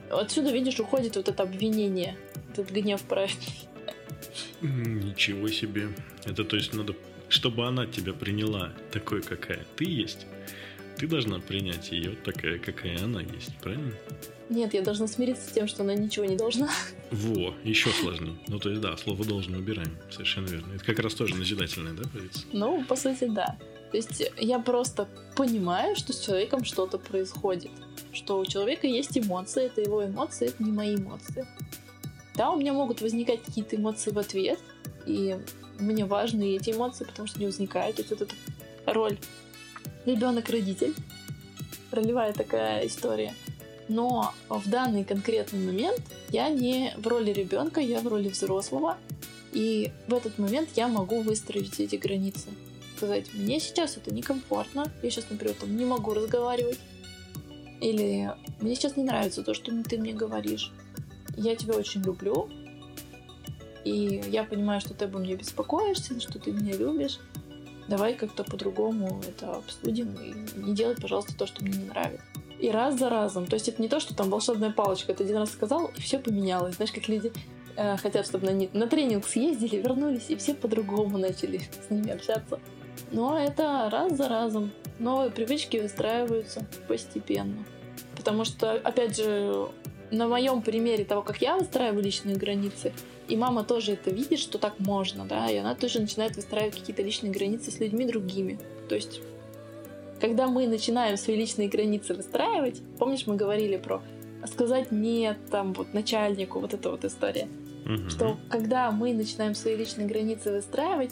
[0.09, 2.17] Отсюда, видишь, уходит вот это обвинение,
[2.51, 3.67] этот гнев праведный.
[4.61, 5.89] Ничего себе.
[6.25, 6.95] Это то есть надо,
[7.31, 10.27] чтобы она тебя приняла такой, какая ты есть,
[10.97, 13.93] ты должна принять ее такая, какая она есть, правильно?
[14.49, 16.69] Нет, я должна смириться с тем, что она ничего не должна.
[17.11, 18.37] Во, еще сложнее.
[18.47, 19.97] Ну, то есть, да, слово должен убираем.
[20.11, 20.73] Совершенно верно.
[20.73, 22.43] Это как раз тоже назидательное, да, позиция?
[22.51, 23.57] Ну, по сути, да.
[23.91, 27.71] То есть я просто понимаю, что с человеком что-то происходит.
[28.11, 31.47] Что у человека есть эмоции, это его эмоции, это не мои эмоции.
[32.35, 34.59] Да, у меня могут возникать какие-то эмоции в ответ,
[35.05, 35.37] и
[35.81, 37.97] мне важны эти эмоции, потому что они возникают.
[37.97, 38.35] То есть вот эта
[38.85, 39.17] роль
[40.05, 40.93] ребенок-родитель,
[41.91, 43.33] ролевая такая история.
[43.87, 48.97] Но в данный конкретный момент я не в роли ребенка, я в роли взрослого.
[49.51, 52.47] И в этот момент я могу выстроить эти границы.
[52.95, 56.79] Сказать, мне сейчас это некомфортно, я сейчас, например, там не могу разговаривать.
[57.81, 60.71] Или мне сейчас не нравится то, что ты мне говоришь.
[61.35, 62.47] Я тебя очень люблю,
[63.83, 67.19] и я понимаю, что ты обо мне беспокоишься, что ты меня любишь.
[67.87, 72.23] Давай как-то по-другому это обсудим и не делай, пожалуйста, то, что мне не нравится.
[72.59, 73.47] И раз за разом.
[73.47, 75.13] То есть это не то, что там волшебная палочка.
[75.13, 76.75] Ты один раз сказал, и все поменялось.
[76.75, 77.33] Знаешь, как люди
[77.75, 82.59] э, хотят, чтобы на, на тренинг съездили, вернулись, и все по-другому начали с ними общаться.
[83.11, 84.71] Но это раз за разом.
[84.99, 87.65] Новые привычки выстраиваются постепенно.
[88.15, 89.67] Потому что, опять же,
[90.11, 92.93] на моем примере того, как я выстраиваю личные границы,
[93.27, 97.01] и мама тоже это видит, что так можно, да, и она тоже начинает выстраивать какие-то
[97.01, 98.59] личные границы с людьми другими.
[98.89, 99.21] То есть,
[100.19, 104.01] когда мы начинаем свои личные границы выстраивать, помнишь, мы говорили про
[104.47, 107.47] сказать нет, там, вот, начальнику, вот эта вот история,
[107.85, 108.09] угу.
[108.09, 111.11] что когда мы начинаем свои личные границы выстраивать,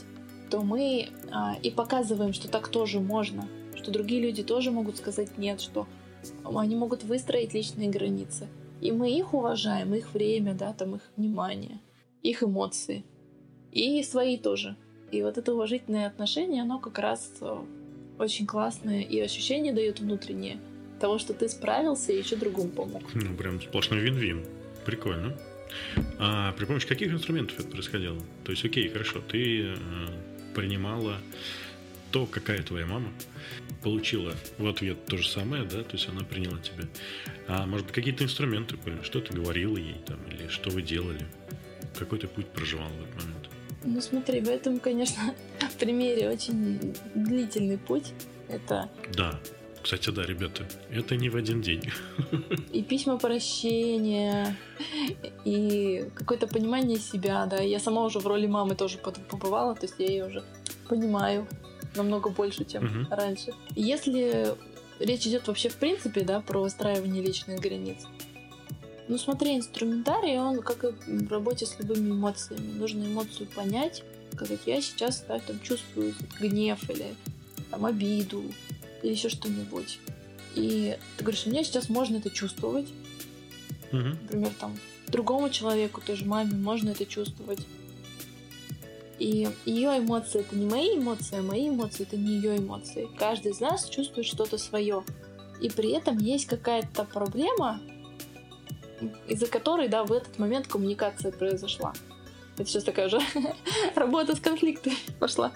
[0.49, 5.37] то мы а, и показываем, что так тоже можно, что другие люди тоже могут сказать
[5.37, 5.87] нет, что
[6.43, 8.47] они могут выстроить личные границы.
[8.81, 11.79] И мы их уважаем, их время, да, там их внимание
[12.23, 13.03] их эмоции.
[13.71, 14.75] И свои тоже.
[15.11, 17.57] И вот это уважительное отношение, оно как раз э,
[18.17, 20.59] очень классное и ощущение дает внутреннее
[20.99, 23.03] того, что ты справился и еще другому помог.
[23.13, 24.45] Ну, прям сплошной вин-вин.
[24.85, 25.37] Прикольно.
[26.19, 28.19] А при помощи каких инструментов это происходило?
[28.43, 29.75] То есть, окей, хорошо, ты э,
[30.55, 31.17] принимала
[32.11, 33.11] то, какая твоя мама,
[33.81, 36.85] получила в ответ то же самое, да, то есть она приняла тебя.
[37.47, 41.25] А может быть, какие-то инструменты были, что ты говорила ей там, или что вы делали?
[41.97, 43.49] Какой ты путь проживал в этот момент?
[43.83, 45.33] Ну смотри, в этом, конечно,
[45.79, 48.13] примере очень длительный путь.
[48.49, 48.89] Это...
[49.13, 49.39] Да,
[49.81, 51.81] кстати, да, ребята, это не в один день.
[52.73, 54.57] И письма прощения,
[55.45, 57.61] и какое-то понимание себя, да.
[57.61, 60.43] Я сама уже в роли мамы тоже побывала, то есть я ее уже
[60.89, 61.47] понимаю
[61.95, 63.07] намного больше, чем угу.
[63.09, 63.53] раньше.
[63.75, 64.55] Если
[64.99, 68.05] речь идет вообще в принципе, да, про выстраивание личных границ,
[69.07, 72.77] ну смотри, инструментарий, он как и в работе с любыми эмоциями.
[72.77, 74.03] Нужно эмоцию понять,
[74.35, 77.15] как я сейчас да, там, чувствую гнев или
[77.71, 78.43] там, обиду
[79.01, 79.99] или еще что-нибудь.
[80.55, 82.87] И ты говоришь, мне сейчас можно это чувствовать.
[83.91, 83.97] Угу.
[83.97, 87.59] Например, там другому человеку, той же маме, можно это чувствовать.
[89.19, 93.09] И ее эмоции это не мои эмоции, а мои эмоции это не ее эмоции.
[93.17, 95.03] Каждый из нас чувствует что-то свое.
[95.61, 97.81] И при этом есть какая-то проблема,
[99.27, 101.93] из-за которой, да, в этот момент коммуникация произошла.
[102.57, 103.19] Это сейчас такая уже
[103.95, 105.51] работа с конфликтами пошла.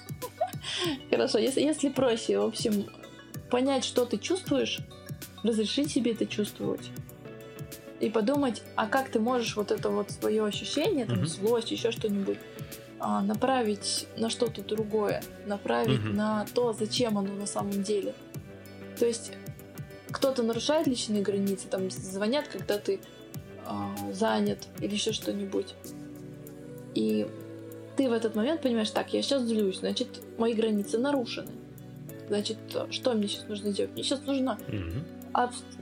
[1.10, 2.86] Хорошо, если, если проще, в общем,
[3.50, 4.80] понять, что ты чувствуешь,
[5.42, 6.90] разрешить себе это чувствовать.
[8.00, 11.26] И подумать, а как ты можешь вот это вот свое ощущение, там, uh-huh.
[11.26, 12.38] злость, еще что-нибудь,
[12.98, 16.12] а, направить на что-то другое, направить uh-huh.
[16.12, 18.14] на то, зачем оно на самом деле.
[18.98, 19.32] То есть
[20.10, 23.00] кто-то нарушает личные границы, там звонят, когда ты
[23.66, 25.74] э, занят или еще что-нибудь.
[26.94, 27.26] И
[27.96, 31.50] ты в этот момент понимаешь, так, я сейчас злюсь, значит, мои границы нарушены.
[32.28, 32.58] Значит,
[32.90, 33.92] что мне сейчас нужно делать?
[33.92, 35.15] Мне сейчас нужно mm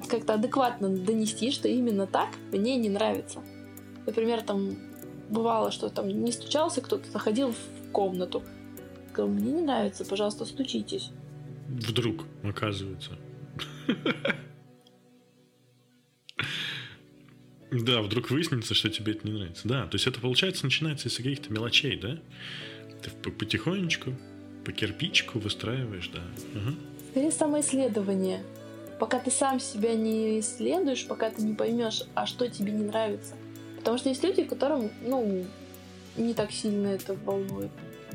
[0.08, 3.40] как-то адекватно донести, что именно так мне не нравится.
[4.06, 4.76] Например, там
[5.30, 8.42] бывало, что там не стучался кто-то, заходил в комнату.
[9.12, 11.10] Сказал, мне не нравится, пожалуйста, стучитесь.
[11.68, 13.12] Вдруг, оказывается.
[17.70, 19.66] Да, вдруг выяснится, что тебе это не нравится.
[19.66, 22.18] Да, то есть это получается начинается из каких-то мелочей, да?
[23.02, 24.14] Ты потихонечку,
[24.64, 26.22] по кирпичику выстраиваешь, да.
[26.58, 26.76] Угу.
[27.10, 28.42] Скорее самоисследование.
[28.98, 33.35] Пока ты сам себя не исследуешь, пока ты не поймешь, а что тебе не нравится.
[33.78, 35.44] Потому что есть люди, которым, ну,
[36.16, 37.70] не так сильно это волнует.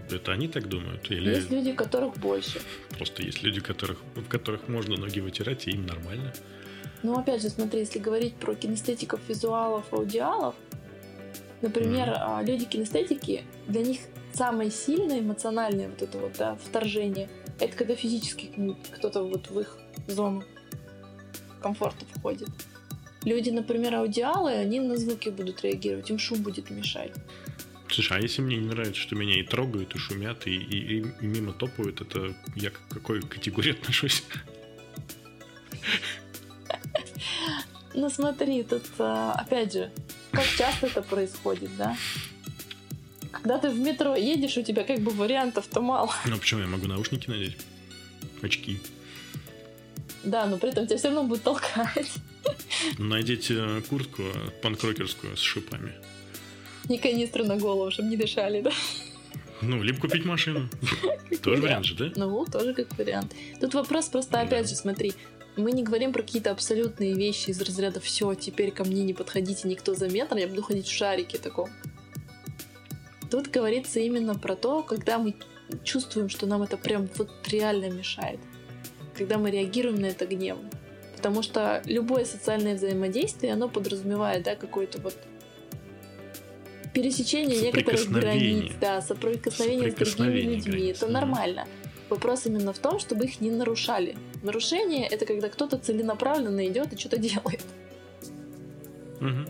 [0.10, 1.10] Это они так думают?
[1.12, 1.36] Или...
[1.36, 2.62] Есть люди, которых больше.
[2.98, 6.34] Просто есть люди, которых, в которых можно ноги вытирать, и им нормально.
[7.04, 10.56] Ну, опять же, смотри, если говорить про кинестетиков, визуалов, аудиалов,
[11.62, 14.00] например, mm люди кинестетики, для них
[14.34, 19.78] самое сильное эмоциональное вот это вот, да, вторжение, Это когда физически кто-то вот в их
[20.08, 20.44] зону
[21.60, 22.50] комфорта входит.
[23.24, 27.12] Люди, например, аудиалы, они на звуки будут реагировать, им шум будет мешать.
[27.90, 31.26] Слушай, а если мне не нравится, что меня и трогают, и шумят, и, и, и
[31.26, 34.24] мимо топают, это я к какой категории отношусь?
[37.94, 39.92] Ну смотри, тут а, опять же,
[40.32, 41.98] как часто это происходит, да?
[43.32, 46.12] Когда ты в метро едешь, у тебя как бы вариантов-то мало.
[46.26, 47.58] Ну почему я могу наушники надеть?
[48.42, 48.80] Очки.
[50.24, 52.14] Да, но при этом тебя все равно будут толкать.
[53.00, 54.24] Э, куртку
[54.62, 55.94] панкрокерскую с шипами.
[56.88, 58.72] И канистру на голову, чтобы не дышали, да?
[59.62, 60.70] Ну, либо купить машину.
[61.44, 62.12] Тоже вариант же, да?
[62.16, 63.34] Ну, тоже как вариант.
[63.60, 65.14] Тут вопрос просто, опять же, смотри,
[65.58, 69.68] мы не говорим про какие-то абсолютные вещи из разряда «все, теперь ко мне не подходите
[69.68, 71.70] никто за метр, я буду ходить в шарике таком».
[73.30, 75.36] Тут говорится именно про то, когда мы
[75.84, 78.40] чувствуем, что нам это прям вот реально мешает.
[79.20, 80.70] Когда мы реагируем на это гневом.
[81.18, 85.14] Потому что любое социальное взаимодействие, оно подразумевает, да, какой-то вот
[86.94, 90.72] пересечение некоторых границ, да, соприкосновение с другими людьми.
[90.72, 91.12] Границ, это да.
[91.12, 91.68] нормально.
[92.08, 94.16] Вопрос именно в том, чтобы их не нарушали.
[94.42, 97.66] Нарушение это когда кто-то целенаправленно идет и что-то делает.
[99.20, 99.46] Угу.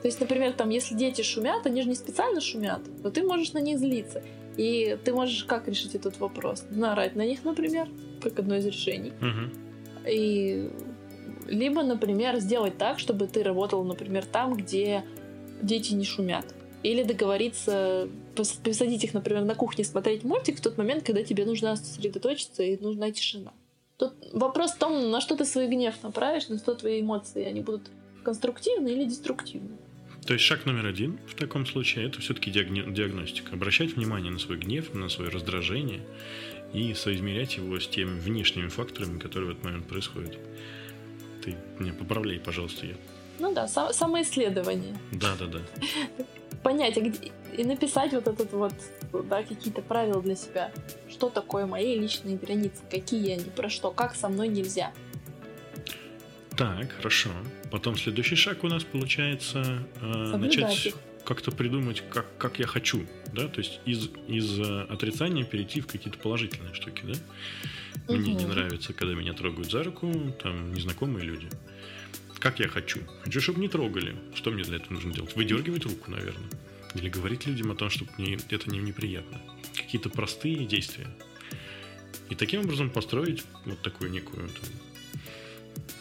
[0.00, 3.52] То есть, например, там, если дети шумят, они же не специально шумят, но ты можешь
[3.52, 4.22] на них злиться.
[4.56, 6.64] И ты можешь как решить этот вопрос?
[6.70, 7.88] Наорать на них, например,
[8.24, 9.12] как одно из решений.
[9.20, 10.10] Угу.
[10.10, 10.70] И
[11.48, 15.04] либо, например, сделать так, чтобы ты работал, например, там, где
[15.62, 16.46] дети не шумят.
[16.82, 21.76] Или договориться, посадить их, например, на кухне смотреть мультик в тот момент, когда тебе нужно
[21.76, 23.52] сосредоточиться и нужна тишина.
[23.96, 27.60] Тут вопрос в том, на что ты свой гнев направишь, на что твои эмоции, они
[27.60, 27.90] будут
[28.22, 29.76] конструктивны или деструктивны.
[30.26, 33.54] То есть шаг номер один в таком случае это все-таки диагностика.
[33.54, 36.00] Обращать внимание на свой гнев, на свое раздражение
[36.74, 40.36] и соизмерять его с теми внешними факторами, которые в этот момент происходят.
[41.42, 42.94] Ты меня поправляй, пожалуйста, я
[43.38, 44.96] ну да, сам, самоисследование.
[45.12, 45.60] Да, да, да.
[46.62, 48.72] Понять, а где, и написать вот этот вот,
[49.28, 50.72] да, какие-то правила для себя.
[51.10, 54.92] Что такое мои личные границы, какие они, про что, как со мной нельзя.
[56.56, 57.30] Так, хорошо.
[57.70, 63.48] Потом следующий шаг у нас получается э, начать как-то придумать, как, как я хочу, да,
[63.48, 67.14] то есть из, из э, отрицания перейти в какие-то положительные штуки, да.
[68.14, 68.40] Мне угу.
[68.40, 71.48] не нравится, когда меня трогают за руку там незнакомые люди
[72.44, 73.00] как я хочу.
[73.22, 74.14] Хочу, чтобы не трогали.
[74.34, 75.34] Что мне для этого нужно делать?
[75.34, 76.50] Выдергивать руку, наверное.
[76.94, 79.40] Или говорить людям о том, что мне это не неприятно.
[79.74, 81.06] Какие-то простые действия.
[82.28, 85.22] И таким образом построить вот такую некую там,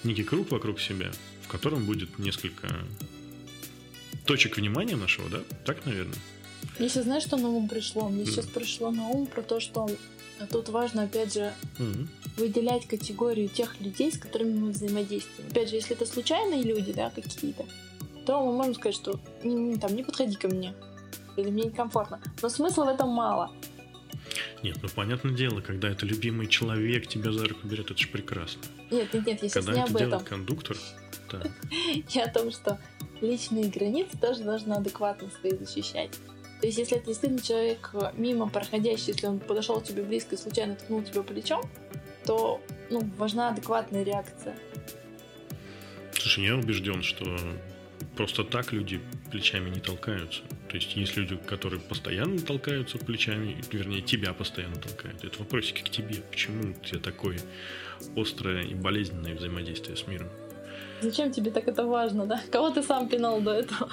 [0.04, 2.68] некий круг вокруг себя, в котором будет несколько
[4.26, 5.40] точек внимания нашего, да?
[5.66, 6.18] Так, наверное.
[6.80, 8.10] Мне сейчас знаешь, что на ум пришло?
[8.10, 8.26] Мне mm.
[8.28, 9.90] сейчас пришло на ум про то, что
[10.50, 12.08] тут важно, опять же, mm-hmm
[12.38, 15.50] выделять категорию тех людей, с которыми мы взаимодействуем.
[15.50, 17.66] Опять же, если это случайные люди, да, какие-то,
[18.26, 20.74] то мы можем сказать, что там не подходи ко мне,
[21.38, 22.22] или мне некомфортно.
[22.42, 23.52] Но смысла в этом мало.
[24.64, 28.62] Нет, ну понятное дело, когда это любимый человек тебя за руку берет, это же прекрасно.
[28.90, 30.10] Нет, нет, нет, я сейчас когда не это об этом.
[30.10, 30.78] делает кондуктор,
[31.32, 31.44] да.
[32.10, 32.80] Я о том, что
[33.24, 36.12] личные границы тоже должны адекватно свои защищать.
[36.62, 40.38] То есть, если это действительно человек мимо проходящий, если он подошел к тебе близко и
[40.38, 41.62] случайно ткнул тебя плечом,
[42.26, 44.58] то ну, важна адекватная реакция.
[46.14, 47.26] Слушай, я убежден, что
[48.16, 50.42] просто так люди плечами не толкаются.
[50.70, 55.24] То есть есть люди, которые постоянно толкаются плечами, вернее, тебя постоянно толкают.
[55.24, 56.16] Это вопросики к тебе.
[56.32, 57.40] Почему у тебя такое
[58.16, 60.30] острое и болезненное взаимодействие с миром?
[61.04, 62.42] Зачем тебе так это важно, да?
[62.50, 63.92] Кого ты сам пинал до этого?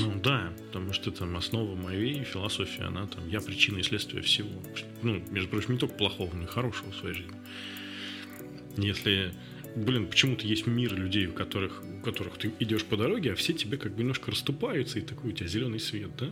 [0.00, 4.50] Ну да, потому что там основа моей философии, она там, я причина и следствие всего.
[5.02, 7.36] Ну, между прочим, не только плохого, но и хорошего в своей жизни.
[8.76, 9.32] Если,
[9.76, 13.52] блин, почему-то есть мир людей, у которых, у которых ты идешь по дороге, а все
[13.52, 16.30] тебе как бы немножко расступаются, и такой у тебя зеленый свет, да?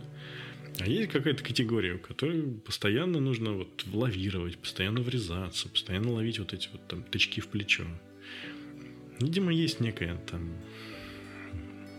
[0.79, 6.53] А есть какая-то категория, в которой постоянно нужно вот лавировать, постоянно врезаться, постоянно ловить вот
[6.53, 7.85] эти вот там тычки в плечо.
[9.21, 10.51] Видимо, есть некая там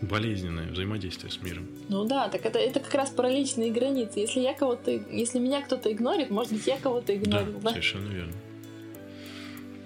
[0.01, 1.67] болезненное взаимодействие с миром.
[1.87, 4.19] Ну да, так это, это как раз про личные границы.
[4.19, 7.59] Если я кого-то, если меня кто-то игнорит, может быть, я кого-то игнорил, да?
[7.59, 7.69] да?
[7.69, 8.33] совершенно верно.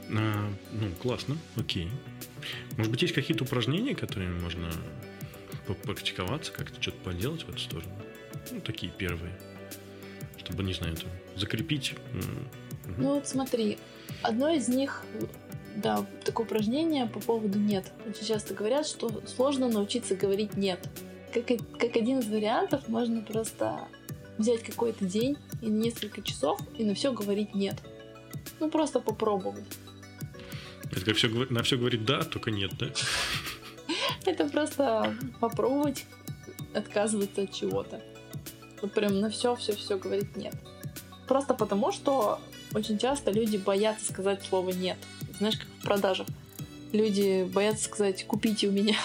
[0.10, 1.90] А, ну, классно, окей.
[2.78, 4.72] Может быть, есть какие-то упражнения, которыми можно
[5.68, 7.92] попрактиковаться, как-то что-то поделать в эту сторону?
[8.52, 9.38] Ну, такие первые.
[10.38, 11.94] Чтобы, не знаю, там, закрепить.
[12.98, 13.78] Ну, вот смотри,
[14.24, 15.04] одно из них
[15.78, 17.92] да, такое упражнение по поводу «нет».
[18.08, 20.80] Очень часто говорят, что сложно научиться говорить «нет».
[21.34, 21.46] Как,
[21.78, 23.88] как один из вариантов можно просто
[24.38, 27.76] взять какой-то день и несколько часов и на все говорить «нет».
[28.60, 29.66] Ну, просто попробовать.
[30.92, 32.88] Это как все, на все говорит да, только нет, да?
[34.26, 36.06] Это просто попробовать
[36.74, 38.02] отказываться от чего-то.
[38.82, 40.56] Вот прям на все, все, все говорить нет.
[41.28, 42.40] Просто потому, что
[42.74, 44.98] очень часто люди боятся сказать слово нет.
[45.38, 46.28] Знаешь, как в продажах.
[46.94, 48.98] Люди боятся сказать купите у меня.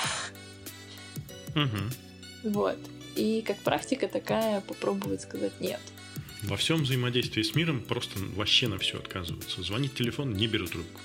[1.55, 2.51] Угу.
[2.51, 2.79] Вот.
[3.17, 5.81] И как практика такая попробовать сказать нет.
[6.43, 9.63] Во всем взаимодействии с миром просто вообще на все отказываются.
[9.63, 11.01] Звонить телефон, не беру трубку.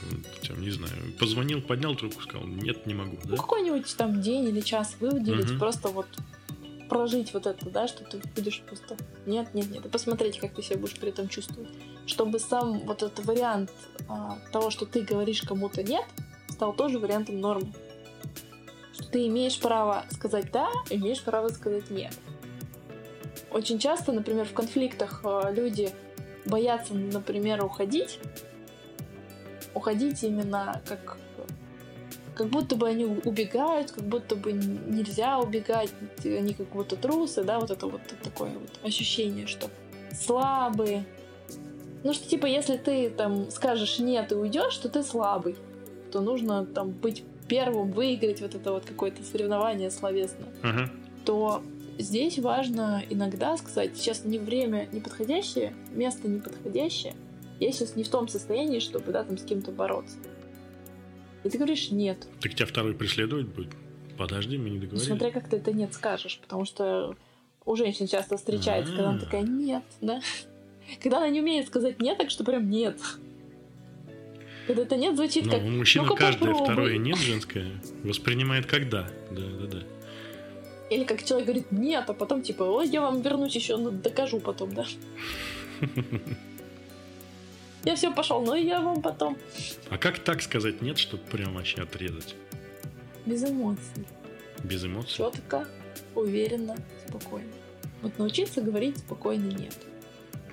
[0.48, 3.18] Там, не знаю, позвонил, поднял трубку, сказал, нет, не могу.
[3.24, 3.32] Да?
[3.32, 5.60] Ну, какой-нибудь там день или час выделить, угу.
[5.60, 6.08] просто вот
[6.90, 10.64] прожить вот это, да, что ты будешь просто нет, нет, нет, и посмотреть, как ты
[10.64, 11.70] себя будешь при этом чувствовать.
[12.08, 13.72] Чтобы сам вот этот вариант
[14.08, 16.06] а, того, что ты говоришь кому-то нет,
[16.50, 17.74] стал тоже вариантом нормы.
[18.94, 22.14] Что ты имеешь право сказать да, имеешь право сказать нет.
[23.52, 25.92] Очень часто, например, в конфликтах а, люди
[26.46, 28.20] боятся, например, уходить.
[29.74, 31.18] Уходить именно как
[32.38, 35.90] как будто бы они убегают, как будто бы нельзя убегать,
[36.24, 39.72] они как будто трусы, да, вот это вот такое вот ощущение, что
[40.14, 41.04] слабые.
[42.04, 45.56] Ну что типа, если ты там скажешь нет и уйдешь, то ты слабый,
[46.12, 50.90] то нужно там быть первым, выиграть вот это вот какое-то соревнование словесное, uh-huh.
[51.26, 51.64] то
[51.98, 57.16] здесь важно иногда сказать, сейчас не время неподходящее, место неподходящее,
[57.60, 60.18] я сейчас не в том состоянии, чтобы да, там с кем-то бороться.
[61.44, 62.28] И ты говоришь нет.
[62.42, 63.72] Так тебя второй преследовать будет?
[64.18, 65.08] Подожди, мы не договорились.
[65.08, 67.16] Смотря как ты это нет скажешь, потому что
[67.66, 70.22] у женщин часто встречается, когда она такая нет, да?
[71.02, 73.00] Когда она не умеет сказать нет, так что прям нет.
[74.68, 75.64] Когда это нет звучит Но как...
[75.64, 77.72] у мужчины каждое второе нет женское
[78.04, 79.10] воспринимает как да.
[79.32, 79.84] Да, да, да.
[80.90, 84.40] Или как человек говорит нет, а потом типа, ой, я вам вернусь еще, ну, докажу
[84.40, 84.86] потом, да?
[87.84, 89.38] Я все пошел, но я вам потом.
[89.90, 92.36] А как так сказать нет, чтобы прям вообще отрезать?
[93.26, 94.06] Без эмоций.
[94.62, 95.16] Без эмоций?
[95.16, 95.66] Четко,
[96.14, 96.76] уверенно,
[97.08, 97.48] спокойно.
[98.02, 99.74] Вот научиться говорить спокойно нет.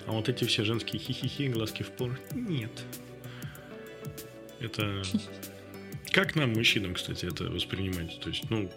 [0.07, 2.73] А вот эти все женские хихихи, глазки в пол, нет.
[4.61, 5.03] Это...
[6.13, 8.21] Как нам, мужчинам, кстати, это воспринимать?
[8.21, 8.71] То есть, ну,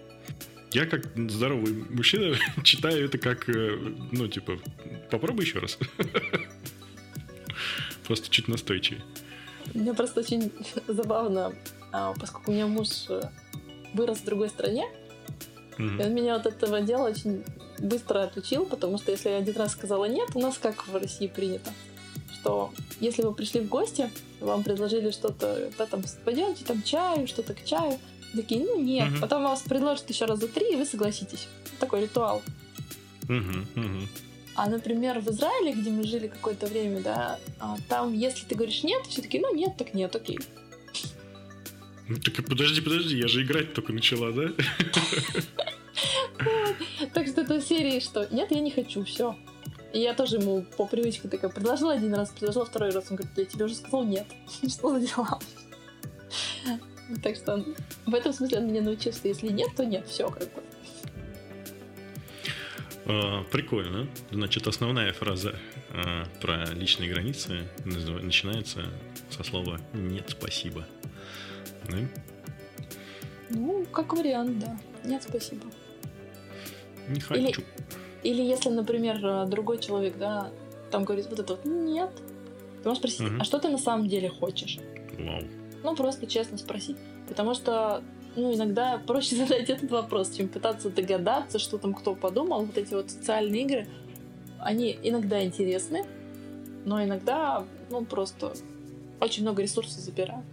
[0.71, 3.77] я как здоровый мужчина читаю это как, э,
[4.11, 4.59] ну, типа,
[5.11, 5.77] попробуй еще раз.
[8.07, 9.03] Просто чуть настойчивее.
[9.73, 10.51] Мне просто очень
[10.87, 11.53] забавно,
[11.91, 13.21] а, поскольку у меня муж э,
[13.93, 14.85] вырос в другой стране,
[15.77, 16.01] mm-hmm.
[16.01, 17.43] и он меня от этого дела очень
[17.79, 21.27] быстро отучил, потому что если я один раз сказала нет, у нас как в России
[21.27, 21.71] принято,
[22.33, 24.09] что если вы пришли в гости,
[24.39, 27.99] вам предложили что-то, да, там, пойдемте там чаю, что-то к чаю,
[28.35, 29.19] такие, ну нет, mm-hmm.
[29.19, 31.47] потом вас предложат еще раз за три, и вы согласитесь.
[31.79, 32.41] Такой ритуал.
[33.27, 33.65] Mm-hmm.
[33.75, 34.07] Mm-hmm.
[34.55, 38.83] А, например, в Израиле, где мы жили какое-то время, да, а, там, если ты говоришь
[38.83, 40.39] нет, все таки ну нет, так нет, окей.
[42.09, 44.47] Ну так подожди, подожди, я же играть только начала, да?
[47.13, 49.35] Так что это серии, что нет, я не хочу, все.
[49.93, 53.05] И я тоже ему по привычке такая предложила один раз, предложила второй раз.
[53.09, 54.27] Он говорит, я тебе уже сказал нет.
[54.67, 55.39] Что за дела?
[57.23, 57.65] Так что
[58.05, 60.63] в этом смысле он меня научил, что если нет, то нет, все как бы.
[63.05, 64.07] А, прикольно.
[64.29, 65.55] Значит, основная фраза
[65.91, 68.83] а, про личные границы начинается
[69.29, 70.85] со слова «нет, спасибо».
[71.89, 71.97] Да?
[73.51, 74.77] Ну, как вариант, да.
[75.05, 75.63] Нет, спасибо.
[77.07, 77.61] Не хочу.
[78.23, 80.51] Или, или если, например, другой человек, да,
[80.91, 82.11] там говорит вот это вот «нет»,
[82.83, 83.41] ты можешь спросить, угу.
[83.41, 84.77] а что ты на самом деле хочешь?
[85.17, 85.43] Вау.
[85.83, 86.97] Ну, просто честно спросить.
[87.27, 88.03] Потому что
[88.35, 92.65] ну, иногда проще задать этот вопрос, чем пытаться догадаться, что там кто подумал.
[92.65, 93.87] Вот эти вот социальные игры,
[94.59, 96.05] они иногда интересны,
[96.85, 98.53] но иногда, ну, просто
[99.19, 100.45] очень много ресурсов забирают.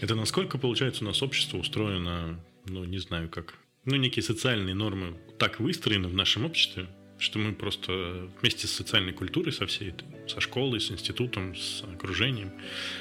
[0.00, 3.54] Это насколько, получается, у нас общество устроено, ну, не знаю как,
[3.84, 6.86] ну, некие социальные нормы так выстроены в нашем обществе,
[7.18, 11.82] что мы просто вместе с социальной культурой, со всей этой, со школой, с институтом, с
[11.82, 12.52] окружением,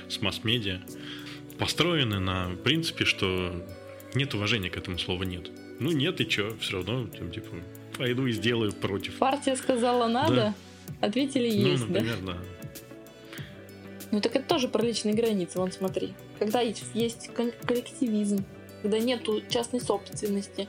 [0.09, 0.81] с масс-медиа,
[1.59, 3.65] построены на принципе, что
[4.13, 5.51] нет уважения к этому слову нет.
[5.79, 7.55] Ну нет, и чё, все равно, там, типа,
[7.97, 9.15] пойду и сделаю против.
[9.17, 11.07] Партия сказала надо, да.
[11.07, 12.33] ответили ну, есть, ну, например, да?
[12.33, 12.39] да.
[14.09, 16.13] Ну так это тоже про личные границы, вон смотри.
[16.39, 17.29] Когда есть, есть
[17.65, 18.45] коллективизм,
[18.81, 20.67] когда нету частной собственности,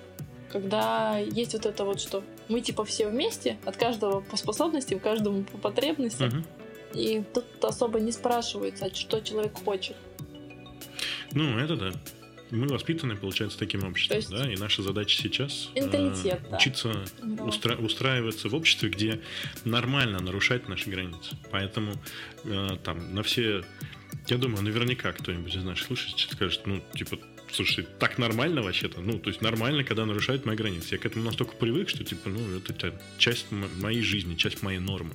[0.51, 5.45] когда есть вот это вот, что мы типа все вместе, от каждого по способностям, каждому
[5.45, 6.37] по потребностям, угу.
[6.95, 9.97] и тут особо не спрашивается, что человек хочет.
[11.33, 11.93] Ну, это да
[12.51, 14.31] мы воспитаны, получается, таким обществом, есть...
[14.31, 15.87] да, и наша задача сейчас э,
[16.51, 16.57] да.
[16.57, 17.05] учиться
[17.45, 17.77] устра...
[17.77, 19.21] устраиваться в обществе, где
[19.65, 21.37] нормально нарушать наши границы.
[21.51, 21.93] Поэтому
[22.45, 23.65] э, там на все
[24.27, 27.19] Я думаю, наверняка кто-нибудь из наших слушателей скажет, ну, типа,
[27.53, 29.01] слушай, так нормально вообще-то?
[29.01, 30.95] Ну, то есть нормально, когда нарушают мои границы.
[30.95, 35.15] Я к этому настолько привык, что, типа, ну, это часть моей жизни, часть моей нормы.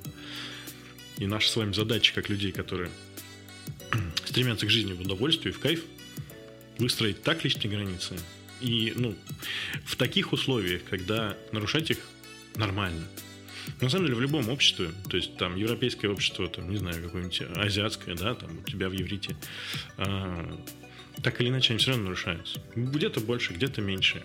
[1.18, 2.90] И наша с вами задача, как людей, которые
[4.24, 5.82] стремятся к жизни в удовольствии, в кайф,
[6.78, 8.18] выстроить так личные границы.
[8.60, 9.14] И, ну,
[9.84, 11.98] в таких условиях, когда нарушать их
[12.56, 13.06] нормально.
[13.80, 17.42] На самом деле, в любом обществе, то есть там европейское общество, там, не знаю, какое-нибудь
[17.56, 19.36] азиатское, да, там у тебя в Еврите,
[19.96, 20.60] а,
[21.22, 22.60] так или иначе они все равно нарушаются.
[22.74, 24.22] Где-то больше, где-то меньше.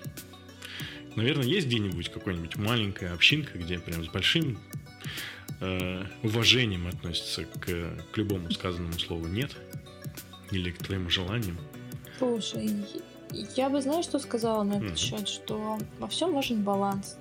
[1.15, 4.59] Наверное, есть где-нибудь какой-нибудь маленькая общинка, где прям с большим
[5.59, 7.65] э, уважением относятся к,
[8.11, 9.55] к любому сказанному слову «нет»
[10.51, 11.57] или к твоим желаниям.
[12.17, 12.69] Слушай,
[13.55, 14.97] я бы, знаешь, что сказала на этот mm-hmm.
[14.97, 17.17] счет, что во всем важен баланс.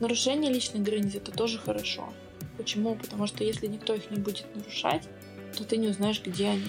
[0.00, 2.12] Нарушение личных границ это тоже хорошо.
[2.56, 2.94] Почему?
[2.94, 5.08] Потому что если никто их не будет нарушать,
[5.56, 6.66] то ты не узнаешь, где они.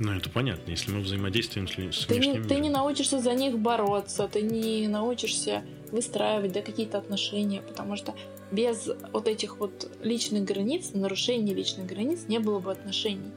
[0.00, 3.32] Ну, это понятно, если мы взаимодействуем с, с ты внешним не, Ты не научишься за
[3.32, 8.14] них бороться, ты не научишься выстраивать да, какие-то отношения, потому что
[8.50, 13.30] без вот этих вот личных границ, нарушений личных границ не было бы отношений.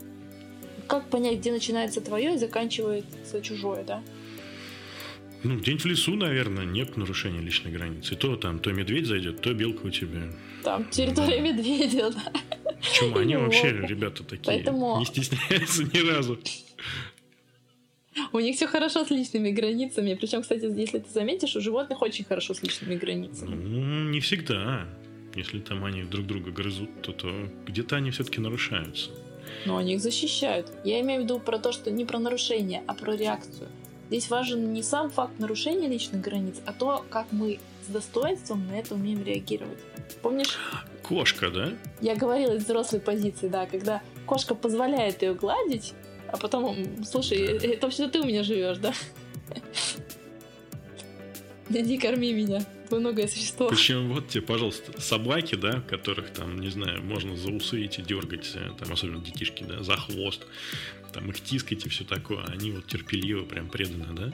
[0.87, 4.01] Как понять, где начинается твое и заканчивается чужое, да?
[5.43, 8.15] Ну, день в лесу, наверное, нет нарушения личной границы.
[8.15, 10.23] То там, то медведь зайдет, то белка у тебя.
[10.63, 12.31] Там территория медведя, да.
[12.99, 13.17] Почему?
[13.17, 14.45] Они вообще, ребята, такие.
[14.45, 14.99] Поэтому...
[14.99, 16.39] Не стесняются ни разу.
[18.31, 20.15] У них все хорошо с личными границами.
[20.15, 23.55] Причем, кстати, если ты заметишь, у животных очень хорошо с личными границами.
[23.55, 24.87] Ну, не всегда.
[25.35, 27.31] Если там они друг друга грызут, то, то
[27.67, 29.11] где-то они все-таки нарушаются.
[29.65, 30.71] Но они их защищают.
[30.83, 33.69] Я имею в виду про то, что не про нарушение, а про реакцию.
[34.09, 38.79] Здесь важен не сам факт нарушения личных границ, а то, как мы с достоинством на
[38.79, 39.79] это умеем реагировать.
[40.21, 40.57] Помнишь?
[41.03, 41.73] Кошка, да?
[42.01, 45.93] Я говорила из взрослой позиции, да, когда кошка позволяет ее гладить,
[46.27, 48.93] а потом, слушай, это вообще ты у меня живешь, да?
[51.69, 53.67] Иди корми меня, двуногое существо.
[53.67, 58.51] Причем вот тебе, пожалуйста, собаки, да, которых там, не знаю, можно за усы эти дергать,
[58.55, 60.45] э, там, особенно детишки, да, за хвост,
[61.13, 64.31] там их тискать и все такое, они вот терпеливо, прям преданно, да.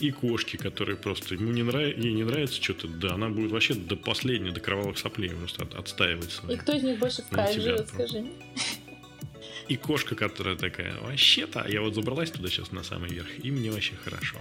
[0.00, 3.74] И кошки, которые просто ему не нравится, ей не нравится что-то, да, она будет вообще
[3.74, 6.30] до последней, до кровавых соплей просто от, отстаивать.
[6.30, 8.26] Свои, и кто из них больше в кайф живет, скажи
[9.68, 13.70] И кошка, которая такая, вообще-то, я вот забралась туда сейчас на самый верх, и мне
[13.70, 14.36] вообще хорошо.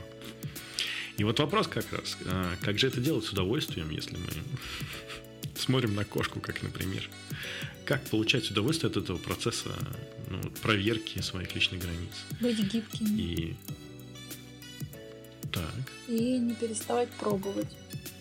[1.18, 4.30] И вот вопрос как раз, а, как же это делать с удовольствием, если мы
[5.56, 7.08] смотрим на кошку, как, например,
[7.86, 9.70] как получать удовольствие от этого процесса
[10.30, 12.26] ну, проверки своих личных границ.
[12.40, 13.18] Быть гибким.
[13.18, 13.56] И
[15.54, 15.72] так.
[16.08, 17.68] И не переставать пробовать.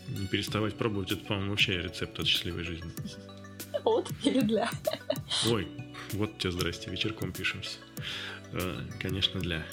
[0.09, 2.91] Не переставать пробовать, это, по-моему, вообще рецепт от счастливой жизни.
[3.85, 4.71] От или для?
[5.49, 5.67] Ой,
[6.13, 7.79] вот тебе здрасте, вечерком пишемся.
[8.53, 9.65] Э, конечно, для.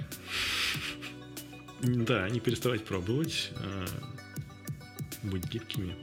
[1.82, 3.86] Да, не переставать пробовать, э,
[5.24, 5.95] быть гибкими.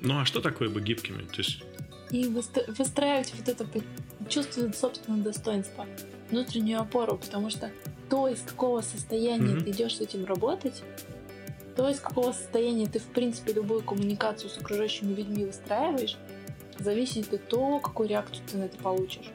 [0.00, 1.22] Ну а что такое быть гибкими?
[1.22, 1.62] То есть...
[2.10, 3.66] И выстраивать вот это
[4.28, 5.86] чувство собственного достоинства,
[6.30, 7.70] внутреннюю опору, потому что
[8.10, 9.64] то, из какого состояния mm-hmm.
[9.64, 10.82] ты идешь с этим работать,
[11.76, 16.18] то, из какого состояния ты, в принципе, любую коммуникацию с окружающими людьми выстраиваешь,
[16.78, 19.30] зависит от того, какую реакцию ты на это получишь.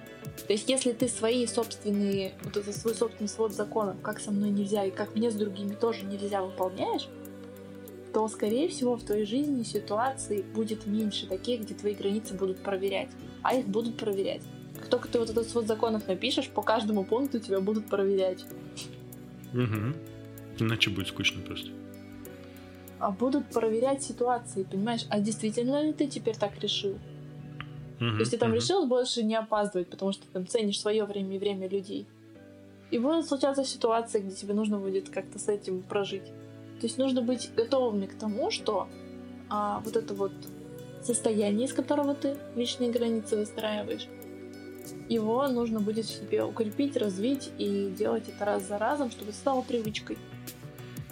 [0.48, 4.50] То есть, если ты свои собственные, вот это свой собственный свод законов, как со мной
[4.50, 7.08] нельзя и как мне с другими тоже нельзя выполняешь,
[8.14, 13.10] то, скорее всего, в твоей жизни ситуации будет меньше таких, где твои границы будут проверять.
[13.42, 14.42] А их будут проверять.
[14.80, 18.46] Как только ты вот этот свод законов напишешь, по каждому пункту тебя будут проверять.
[19.56, 20.60] Угу.
[20.60, 21.70] Иначе будет скучно просто.
[23.00, 25.06] А будут проверять ситуации, понимаешь?
[25.10, 26.98] А действительно ли ты теперь так решил?
[28.00, 28.58] Угу, То есть ты там угу.
[28.58, 32.06] решил больше не опаздывать, потому что ты там ценишь свое время и время людей.
[32.92, 36.26] И будут случаться ситуации, где тебе нужно будет как-то с этим прожить.
[36.80, 38.88] То есть нужно быть готовыми к тому, что
[39.50, 40.34] а, вот это вот
[41.02, 44.08] состояние, из которого ты личные границы выстраиваешь,
[45.10, 49.38] его нужно будет в себе укрепить, развить и делать это раз за разом, чтобы это
[49.38, 50.18] стало привычкой.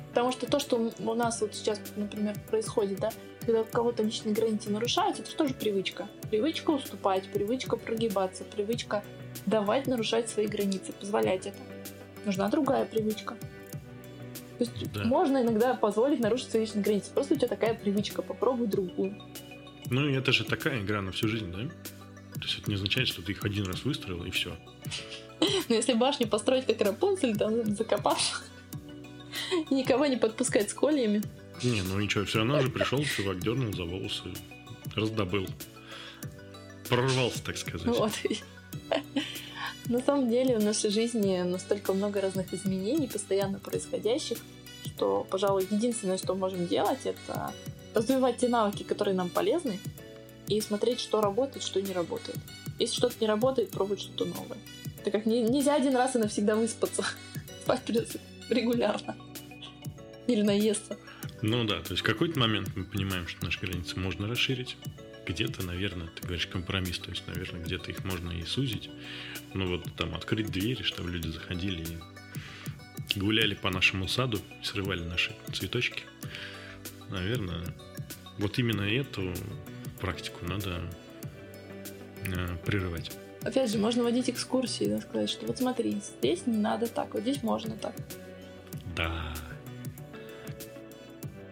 [0.10, 3.10] Потому что то, что у нас вот сейчас, например, происходит, да,
[3.42, 6.08] когда у кого-то личные границы нарушаются, это же тоже привычка.
[6.30, 9.04] Привычка уступать, привычка прогибаться, привычка
[9.46, 11.58] давать нарушать свои границы, позволять это.
[12.26, 13.36] Нужна другая привычка.
[14.60, 15.04] То есть да.
[15.04, 17.12] можно иногда позволить нарушить свои личные границы.
[17.12, 19.18] Просто у тебя такая привычка, попробуй другую.
[19.90, 21.70] Ну, это же такая игра на всю жизнь, да?
[22.44, 24.56] То есть это не означает, что ты их один раз выстроил и все.
[25.70, 28.44] Ну, если башню построить как Рапунцель, там закопав,
[29.70, 31.22] и никого не подпускать с кольями.
[31.64, 34.34] Не, ну ничего, все равно же пришел чувак, дернул за волосы,
[34.96, 35.46] раздобыл.
[36.88, 37.86] Прорвался, так сказать.
[37.88, 38.12] Вот.
[39.86, 44.38] На самом деле в нашей жизни настолько много разных изменений, постоянно происходящих,
[44.86, 47.54] что, пожалуй, единственное, что можем делать, это
[47.94, 49.80] развивать те навыки, которые нам полезны,
[50.58, 52.38] и смотреть, что работает, что не работает.
[52.80, 54.58] Если что-то не работает, пробовать что-то новое.
[55.04, 57.04] Так как не, нельзя один раз и навсегда выспаться.
[57.64, 59.16] Спать придется регулярно.
[60.28, 60.98] Или наесться.
[61.42, 64.78] Ну да, то есть в какой-то момент мы понимаем, что наши границы можно расширить.
[65.26, 68.90] Где-то, наверное, ты говоришь компромисс, то есть, наверное, где-то их можно и сузить.
[69.54, 71.86] Ну вот там открыть двери, чтобы люди заходили
[73.16, 76.04] и гуляли по нашему саду, срывали наши цветочки.
[77.10, 77.74] Наверное,
[78.38, 79.34] вот именно эту
[80.04, 80.82] практику надо
[82.26, 83.12] э, прерывать.
[83.42, 87.24] Опять же, можно водить экскурсии, да, сказать, что вот смотри, здесь не надо так, вот
[87.24, 87.94] здесь можно так.
[88.98, 89.34] Да.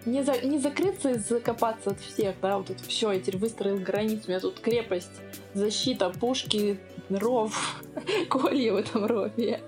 [0.05, 3.77] Не, за, не закрыться и закопаться от всех, да, вот это все, я теперь выстроил
[3.77, 5.11] границу, у меня тут крепость,
[5.53, 6.77] защита, пушки,
[7.09, 7.81] ров,
[8.29, 9.61] колья в этом рове.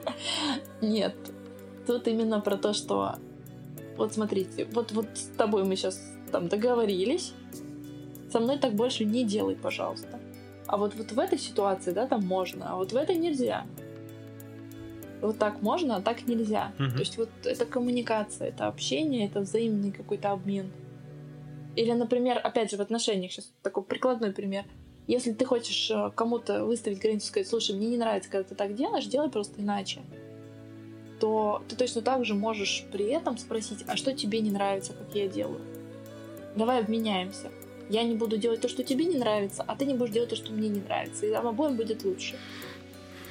[0.82, 1.16] Нет,
[1.88, 3.16] тут именно про то, что
[3.96, 7.34] вот смотрите, вот, вот с тобой мы сейчас там договорились,
[8.34, 10.20] со мной так больше не делай, пожалуйста.
[10.66, 13.68] А вот, вот в этой ситуации, да, там можно, а вот в этой нельзя.
[15.22, 16.72] Вот так можно, а так нельзя.
[16.80, 16.94] Мгм.
[16.94, 20.72] То есть вот это коммуникация, это общение, это взаимный какой-то обмен.
[21.76, 24.66] Или, например, опять же, в отношениях, сейчас такой прикладной пример.
[25.06, 28.74] Если ты хочешь э, кому-то выставить границу, сказать, слушай, мне не нравится, когда ты так
[28.74, 30.02] делаешь, делай просто иначе,
[31.20, 35.14] то ты точно так же можешь при этом спросить, а что тебе не нравится, как
[35.14, 35.62] я делаю?
[36.56, 37.52] Давай обменяемся.
[37.90, 40.36] Я не буду делать то, что тебе не нравится, а ты не будешь делать то,
[40.36, 41.26] что мне не нравится.
[41.26, 42.36] И нам обоим будет лучше.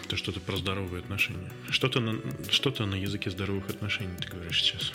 [0.04, 1.50] Это что-то про здоровые отношения.
[1.70, 4.92] Что-то на, что-то на языке здоровых отношений ты говоришь сейчас.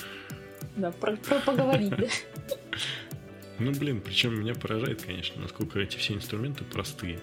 [0.76, 2.08] Да, про, про поговорить, да.
[3.60, 7.18] Ну, блин, причем меня поражает, конечно, насколько эти все инструменты простые.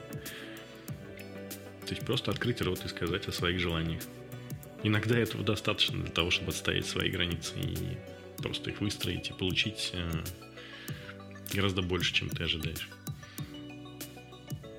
[1.87, 4.03] То есть просто открыть рот и сказать о своих желаниях.
[4.83, 7.97] Иногда этого достаточно для того, чтобы отстоять свои границы и
[8.43, 10.11] просто их выстроить и получить э,
[11.55, 12.89] гораздо больше, чем ты ожидаешь.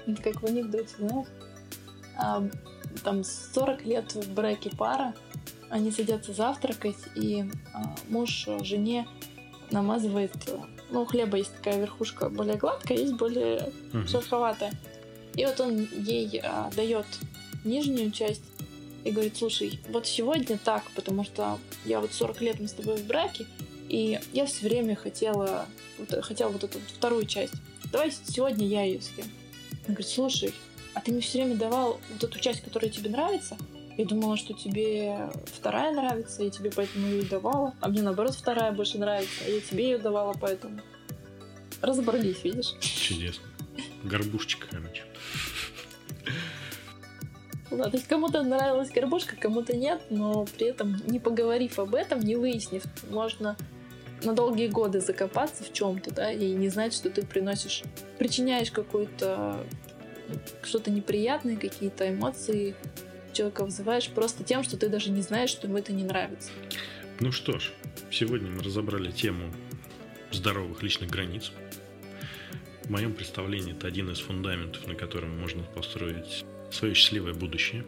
[0.05, 1.28] Это как в анекдоте, знаешь?
[2.17, 2.47] А,
[3.03, 5.13] там 40 лет в браке пара,
[5.69, 9.07] они садятся завтракать, и а, муж жене
[9.71, 10.34] намазывает...
[10.91, 14.07] Ну, у хлеба есть такая верхушка более гладкая, есть более Мгм.
[14.07, 14.71] шероховатая.
[15.36, 17.07] И вот он ей а, дает
[17.63, 18.43] нижнюю часть
[19.03, 22.97] и говорит, слушай, вот сегодня так, потому что я вот 40 лет мы с тобой
[22.97, 23.45] в браке,
[23.90, 25.66] и я все время хотела,
[25.98, 27.54] вот, хотела вот эту вот вторую часть.
[27.92, 29.26] Давай сегодня я ее съем.
[29.86, 30.54] Она говорит, слушай,
[30.94, 33.58] а ты мне все время давал вот эту часть, которая тебе нравится?
[33.98, 37.74] Я думала, что тебе вторая нравится, и тебе поэтому ее давала.
[37.80, 40.82] А мне наоборот вторая больше нравится, а я тебе ее давала поэтому.
[41.82, 42.74] Разобрались, видишь?
[42.80, 43.44] Чудесно.
[44.04, 45.04] Горбушечка, короче.
[47.72, 52.20] Да, то есть кому-то нравилась горбушка, кому-то нет, но при этом не поговорив об этом,
[52.20, 53.58] не выяснив, можно
[54.26, 57.84] на долгие годы закопаться в чем-то, да, и не знать, что ты приносишь,
[58.17, 59.63] причиняешь какое-то
[60.63, 62.76] что-то неприятное, какие-то эмоции
[63.34, 66.49] человека вызываешь просто тем, что ты даже не знаешь, что ему это не нравится.
[67.19, 67.71] Ну что ж,
[68.11, 69.53] сегодня мы разобрали тему
[70.32, 71.51] здоровых личных границ.
[72.84, 77.86] В моем представлении это один из фундаментов, на котором можно построить свое счастливое будущее.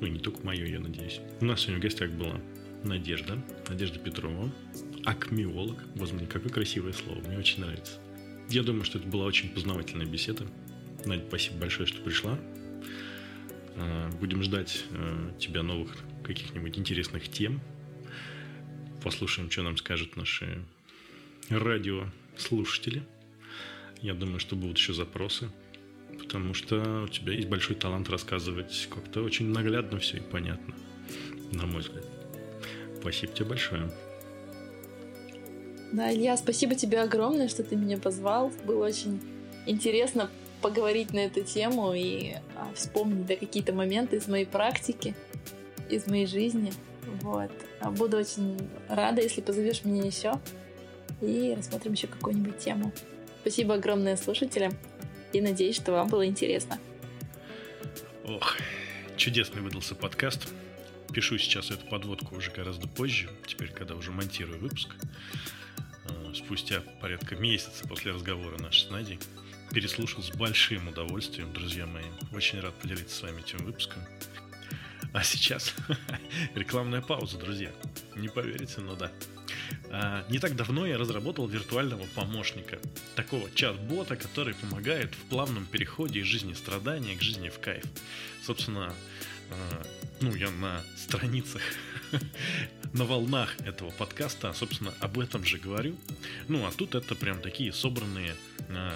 [0.00, 1.20] Ну, и не только мое, я надеюсь.
[1.40, 2.40] У нас сегодня в гостях была
[2.84, 3.38] Надежда,
[3.68, 4.50] Надежда Петрова,
[5.04, 5.78] акмиолог.
[5.94, 7.98] Возможно, какое красивое слово, мне очень нравится.
[8.48, 10.46] Я думаю, что это была очень познавательная беседа.
[11.04, 12.38] Надя, спасибо большое, что пришла.
[13.76, 17.60] А, Будем ждать э, тебя новых каких-нибудь интересных тем.
[19.02, 20.62] Послушаем, что нам скажут наши
[21.48, 23.02] радиослушатели.
[24.02, 25.50] Я думаю, что будут еще запросы,
[26.18, 30.74] потому что у тебя есть большой талант рассказывать как-то очень наглядно все и понятно,
[31.52, 32.06] на мой взгляд.
[33.00, 33.90] Спасибо тебе большое.
[35.92, 38.52] Да, Илья, спасибо тебе огромное, что ты меня позвал.
[38.64, 39.20] Было очень
[39.66, 40.30] интересно
[40.62, 45.14] поговорить на эту тему и а, вспомнить да, какие-то моменты из моей практики,
[45.88, 46.72] из моей жизни.
[47.22, 47.50] Вот.
[47.80, 48.56] А Буду очень
[48.88, 50.34] рада, если позовешь меня еще
[51.20, 52.92] и рассмотрим еще какую-нибудь тему.
[53.40, 54.72] Спасибо огромное слушателям
[55.32, 56.78] и надеюсь, что вам было интересно.
[58.24, 58.56] Ох,
[59.16, 60.48] чудесный выдался подкаст.
[61.12, 64.90] Пишу сейчас эту подводку уже гораздо позже, теперь, когда уже монтирую выпуск.
[66.34, 69.18] Спустя порядка месяца после разговора наш с Надей.
[69.72, 72.04] Переслушал с большим удовольствием, друзья мои.
[72.32, 74.02] Очень рад поделиться с вами этим выпуском.
[75.12, 75.74] А сейчас
[76.54, 77.72] рекламная пауза, друзья.
[78.14, 79.10] Не поверите, но да.
[79.90, 82.78] А, Не так давно я разработал виртуального помощника,
[83.16, 87.84] такого чат-бота, который помогает в плавном переходе из жизни страдания к жизни в кайф.
[88.44, 88.94] Собственно,
[89.50, 89.82] а,
[90.20, 91.62] ну, я на страницах,
[92.92, 95.96] на волнах этого подкаста, собственно, об этом же говорю.
[96.48, 98.34] Ну, а тут это прям такие собранные,
[98.68, 98.92] а,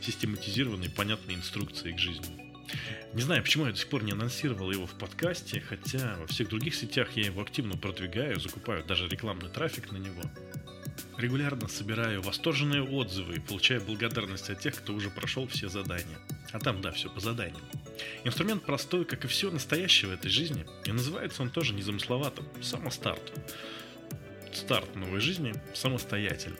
[0.00, 2.52] систематизированные, понятные инструкции к жизни.
[3.12, 6.48] Не знаю, почему я до сих пор не анонсировал его в подкасте, хотя во всех
[6.48, 10.22] других сетях я его активно продвигаю, закупаю даже рекламный трафик на него.
[11.18, 16.18] Регулярно собираю восторженные отзывы и получаю благодарность от тех, кто уже прошел все задания.
[16.52, 17.62] А там, да, все по заданиям.
[18.24, 23.32] Инструмент простой, как и все настоящее в этой жизни, и называется он тоже незамысловато– самостарт.
[24.52, 26.58] Старт новой жизни самостоятельно.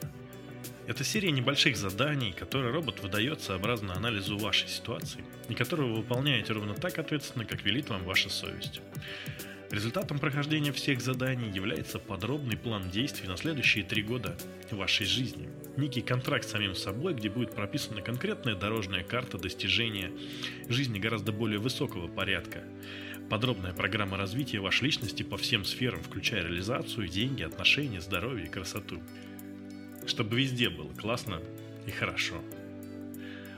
[0.85, 6.53] Это серия небольших заданий, которые робот выдает сообразно анализу вашей ситуации, и которые вы выполняете
[6.53, 8.81] ровно так ответственно, как велит вам ваша совесть.
[9.73, 14.37] Результатом прохождения всех заданий является подробный план действий на следующие три года
[14.69, 15.49] вашей жизни.
[15.77, 20.11] Некий контракт с самим собой, где будет прописана конкретная дорожная карта достижения
[20.69, 22.61] жизни гораздо более высокого порядка.
[23.31, 29.01] Подробная программа развития вашей личности по всем сферам, включая реализацию, деньги, отношения, здоровье и красоту.
[30.05, 31.41] Чтобы везде было классно
[31.87, 32.35] и хорошо.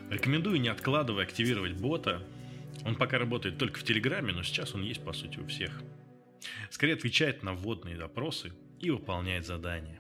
[0.10, 2.24] Рекомендую, не откладывая, активировать бота.
[2.86, 5.82] Он пока работает только в Телеграме, но сейчас он есть, по сути, у всех
[6.70, 10.00] скорее отвечает на вводные вопросы и выполняет задания.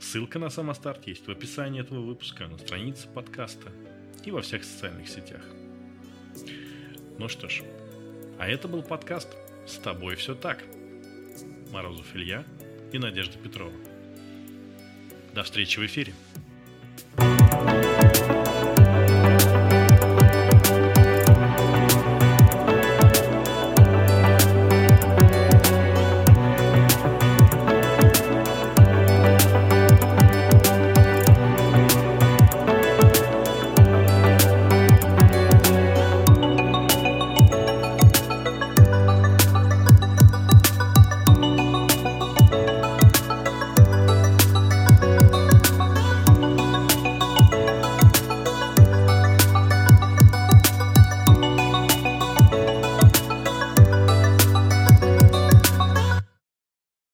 [0.00, 3.70] Ссылка на самостарт есть в описании этого выпуска, на странице подкаста
[4.24, 5.42] и во всех социальных сетях.
[7.18, 7.62] Ну что ж,
[8.38, 9.28] а это был подкаст
[9.66, 10.62] «С тобой все так».
[11.70, 12.44] Морозов Илья
[12.92, 13.72] и Надежда Петрова.
[15.34, 16.12] До встречи в эфире.
[17.16, 18.01] thank you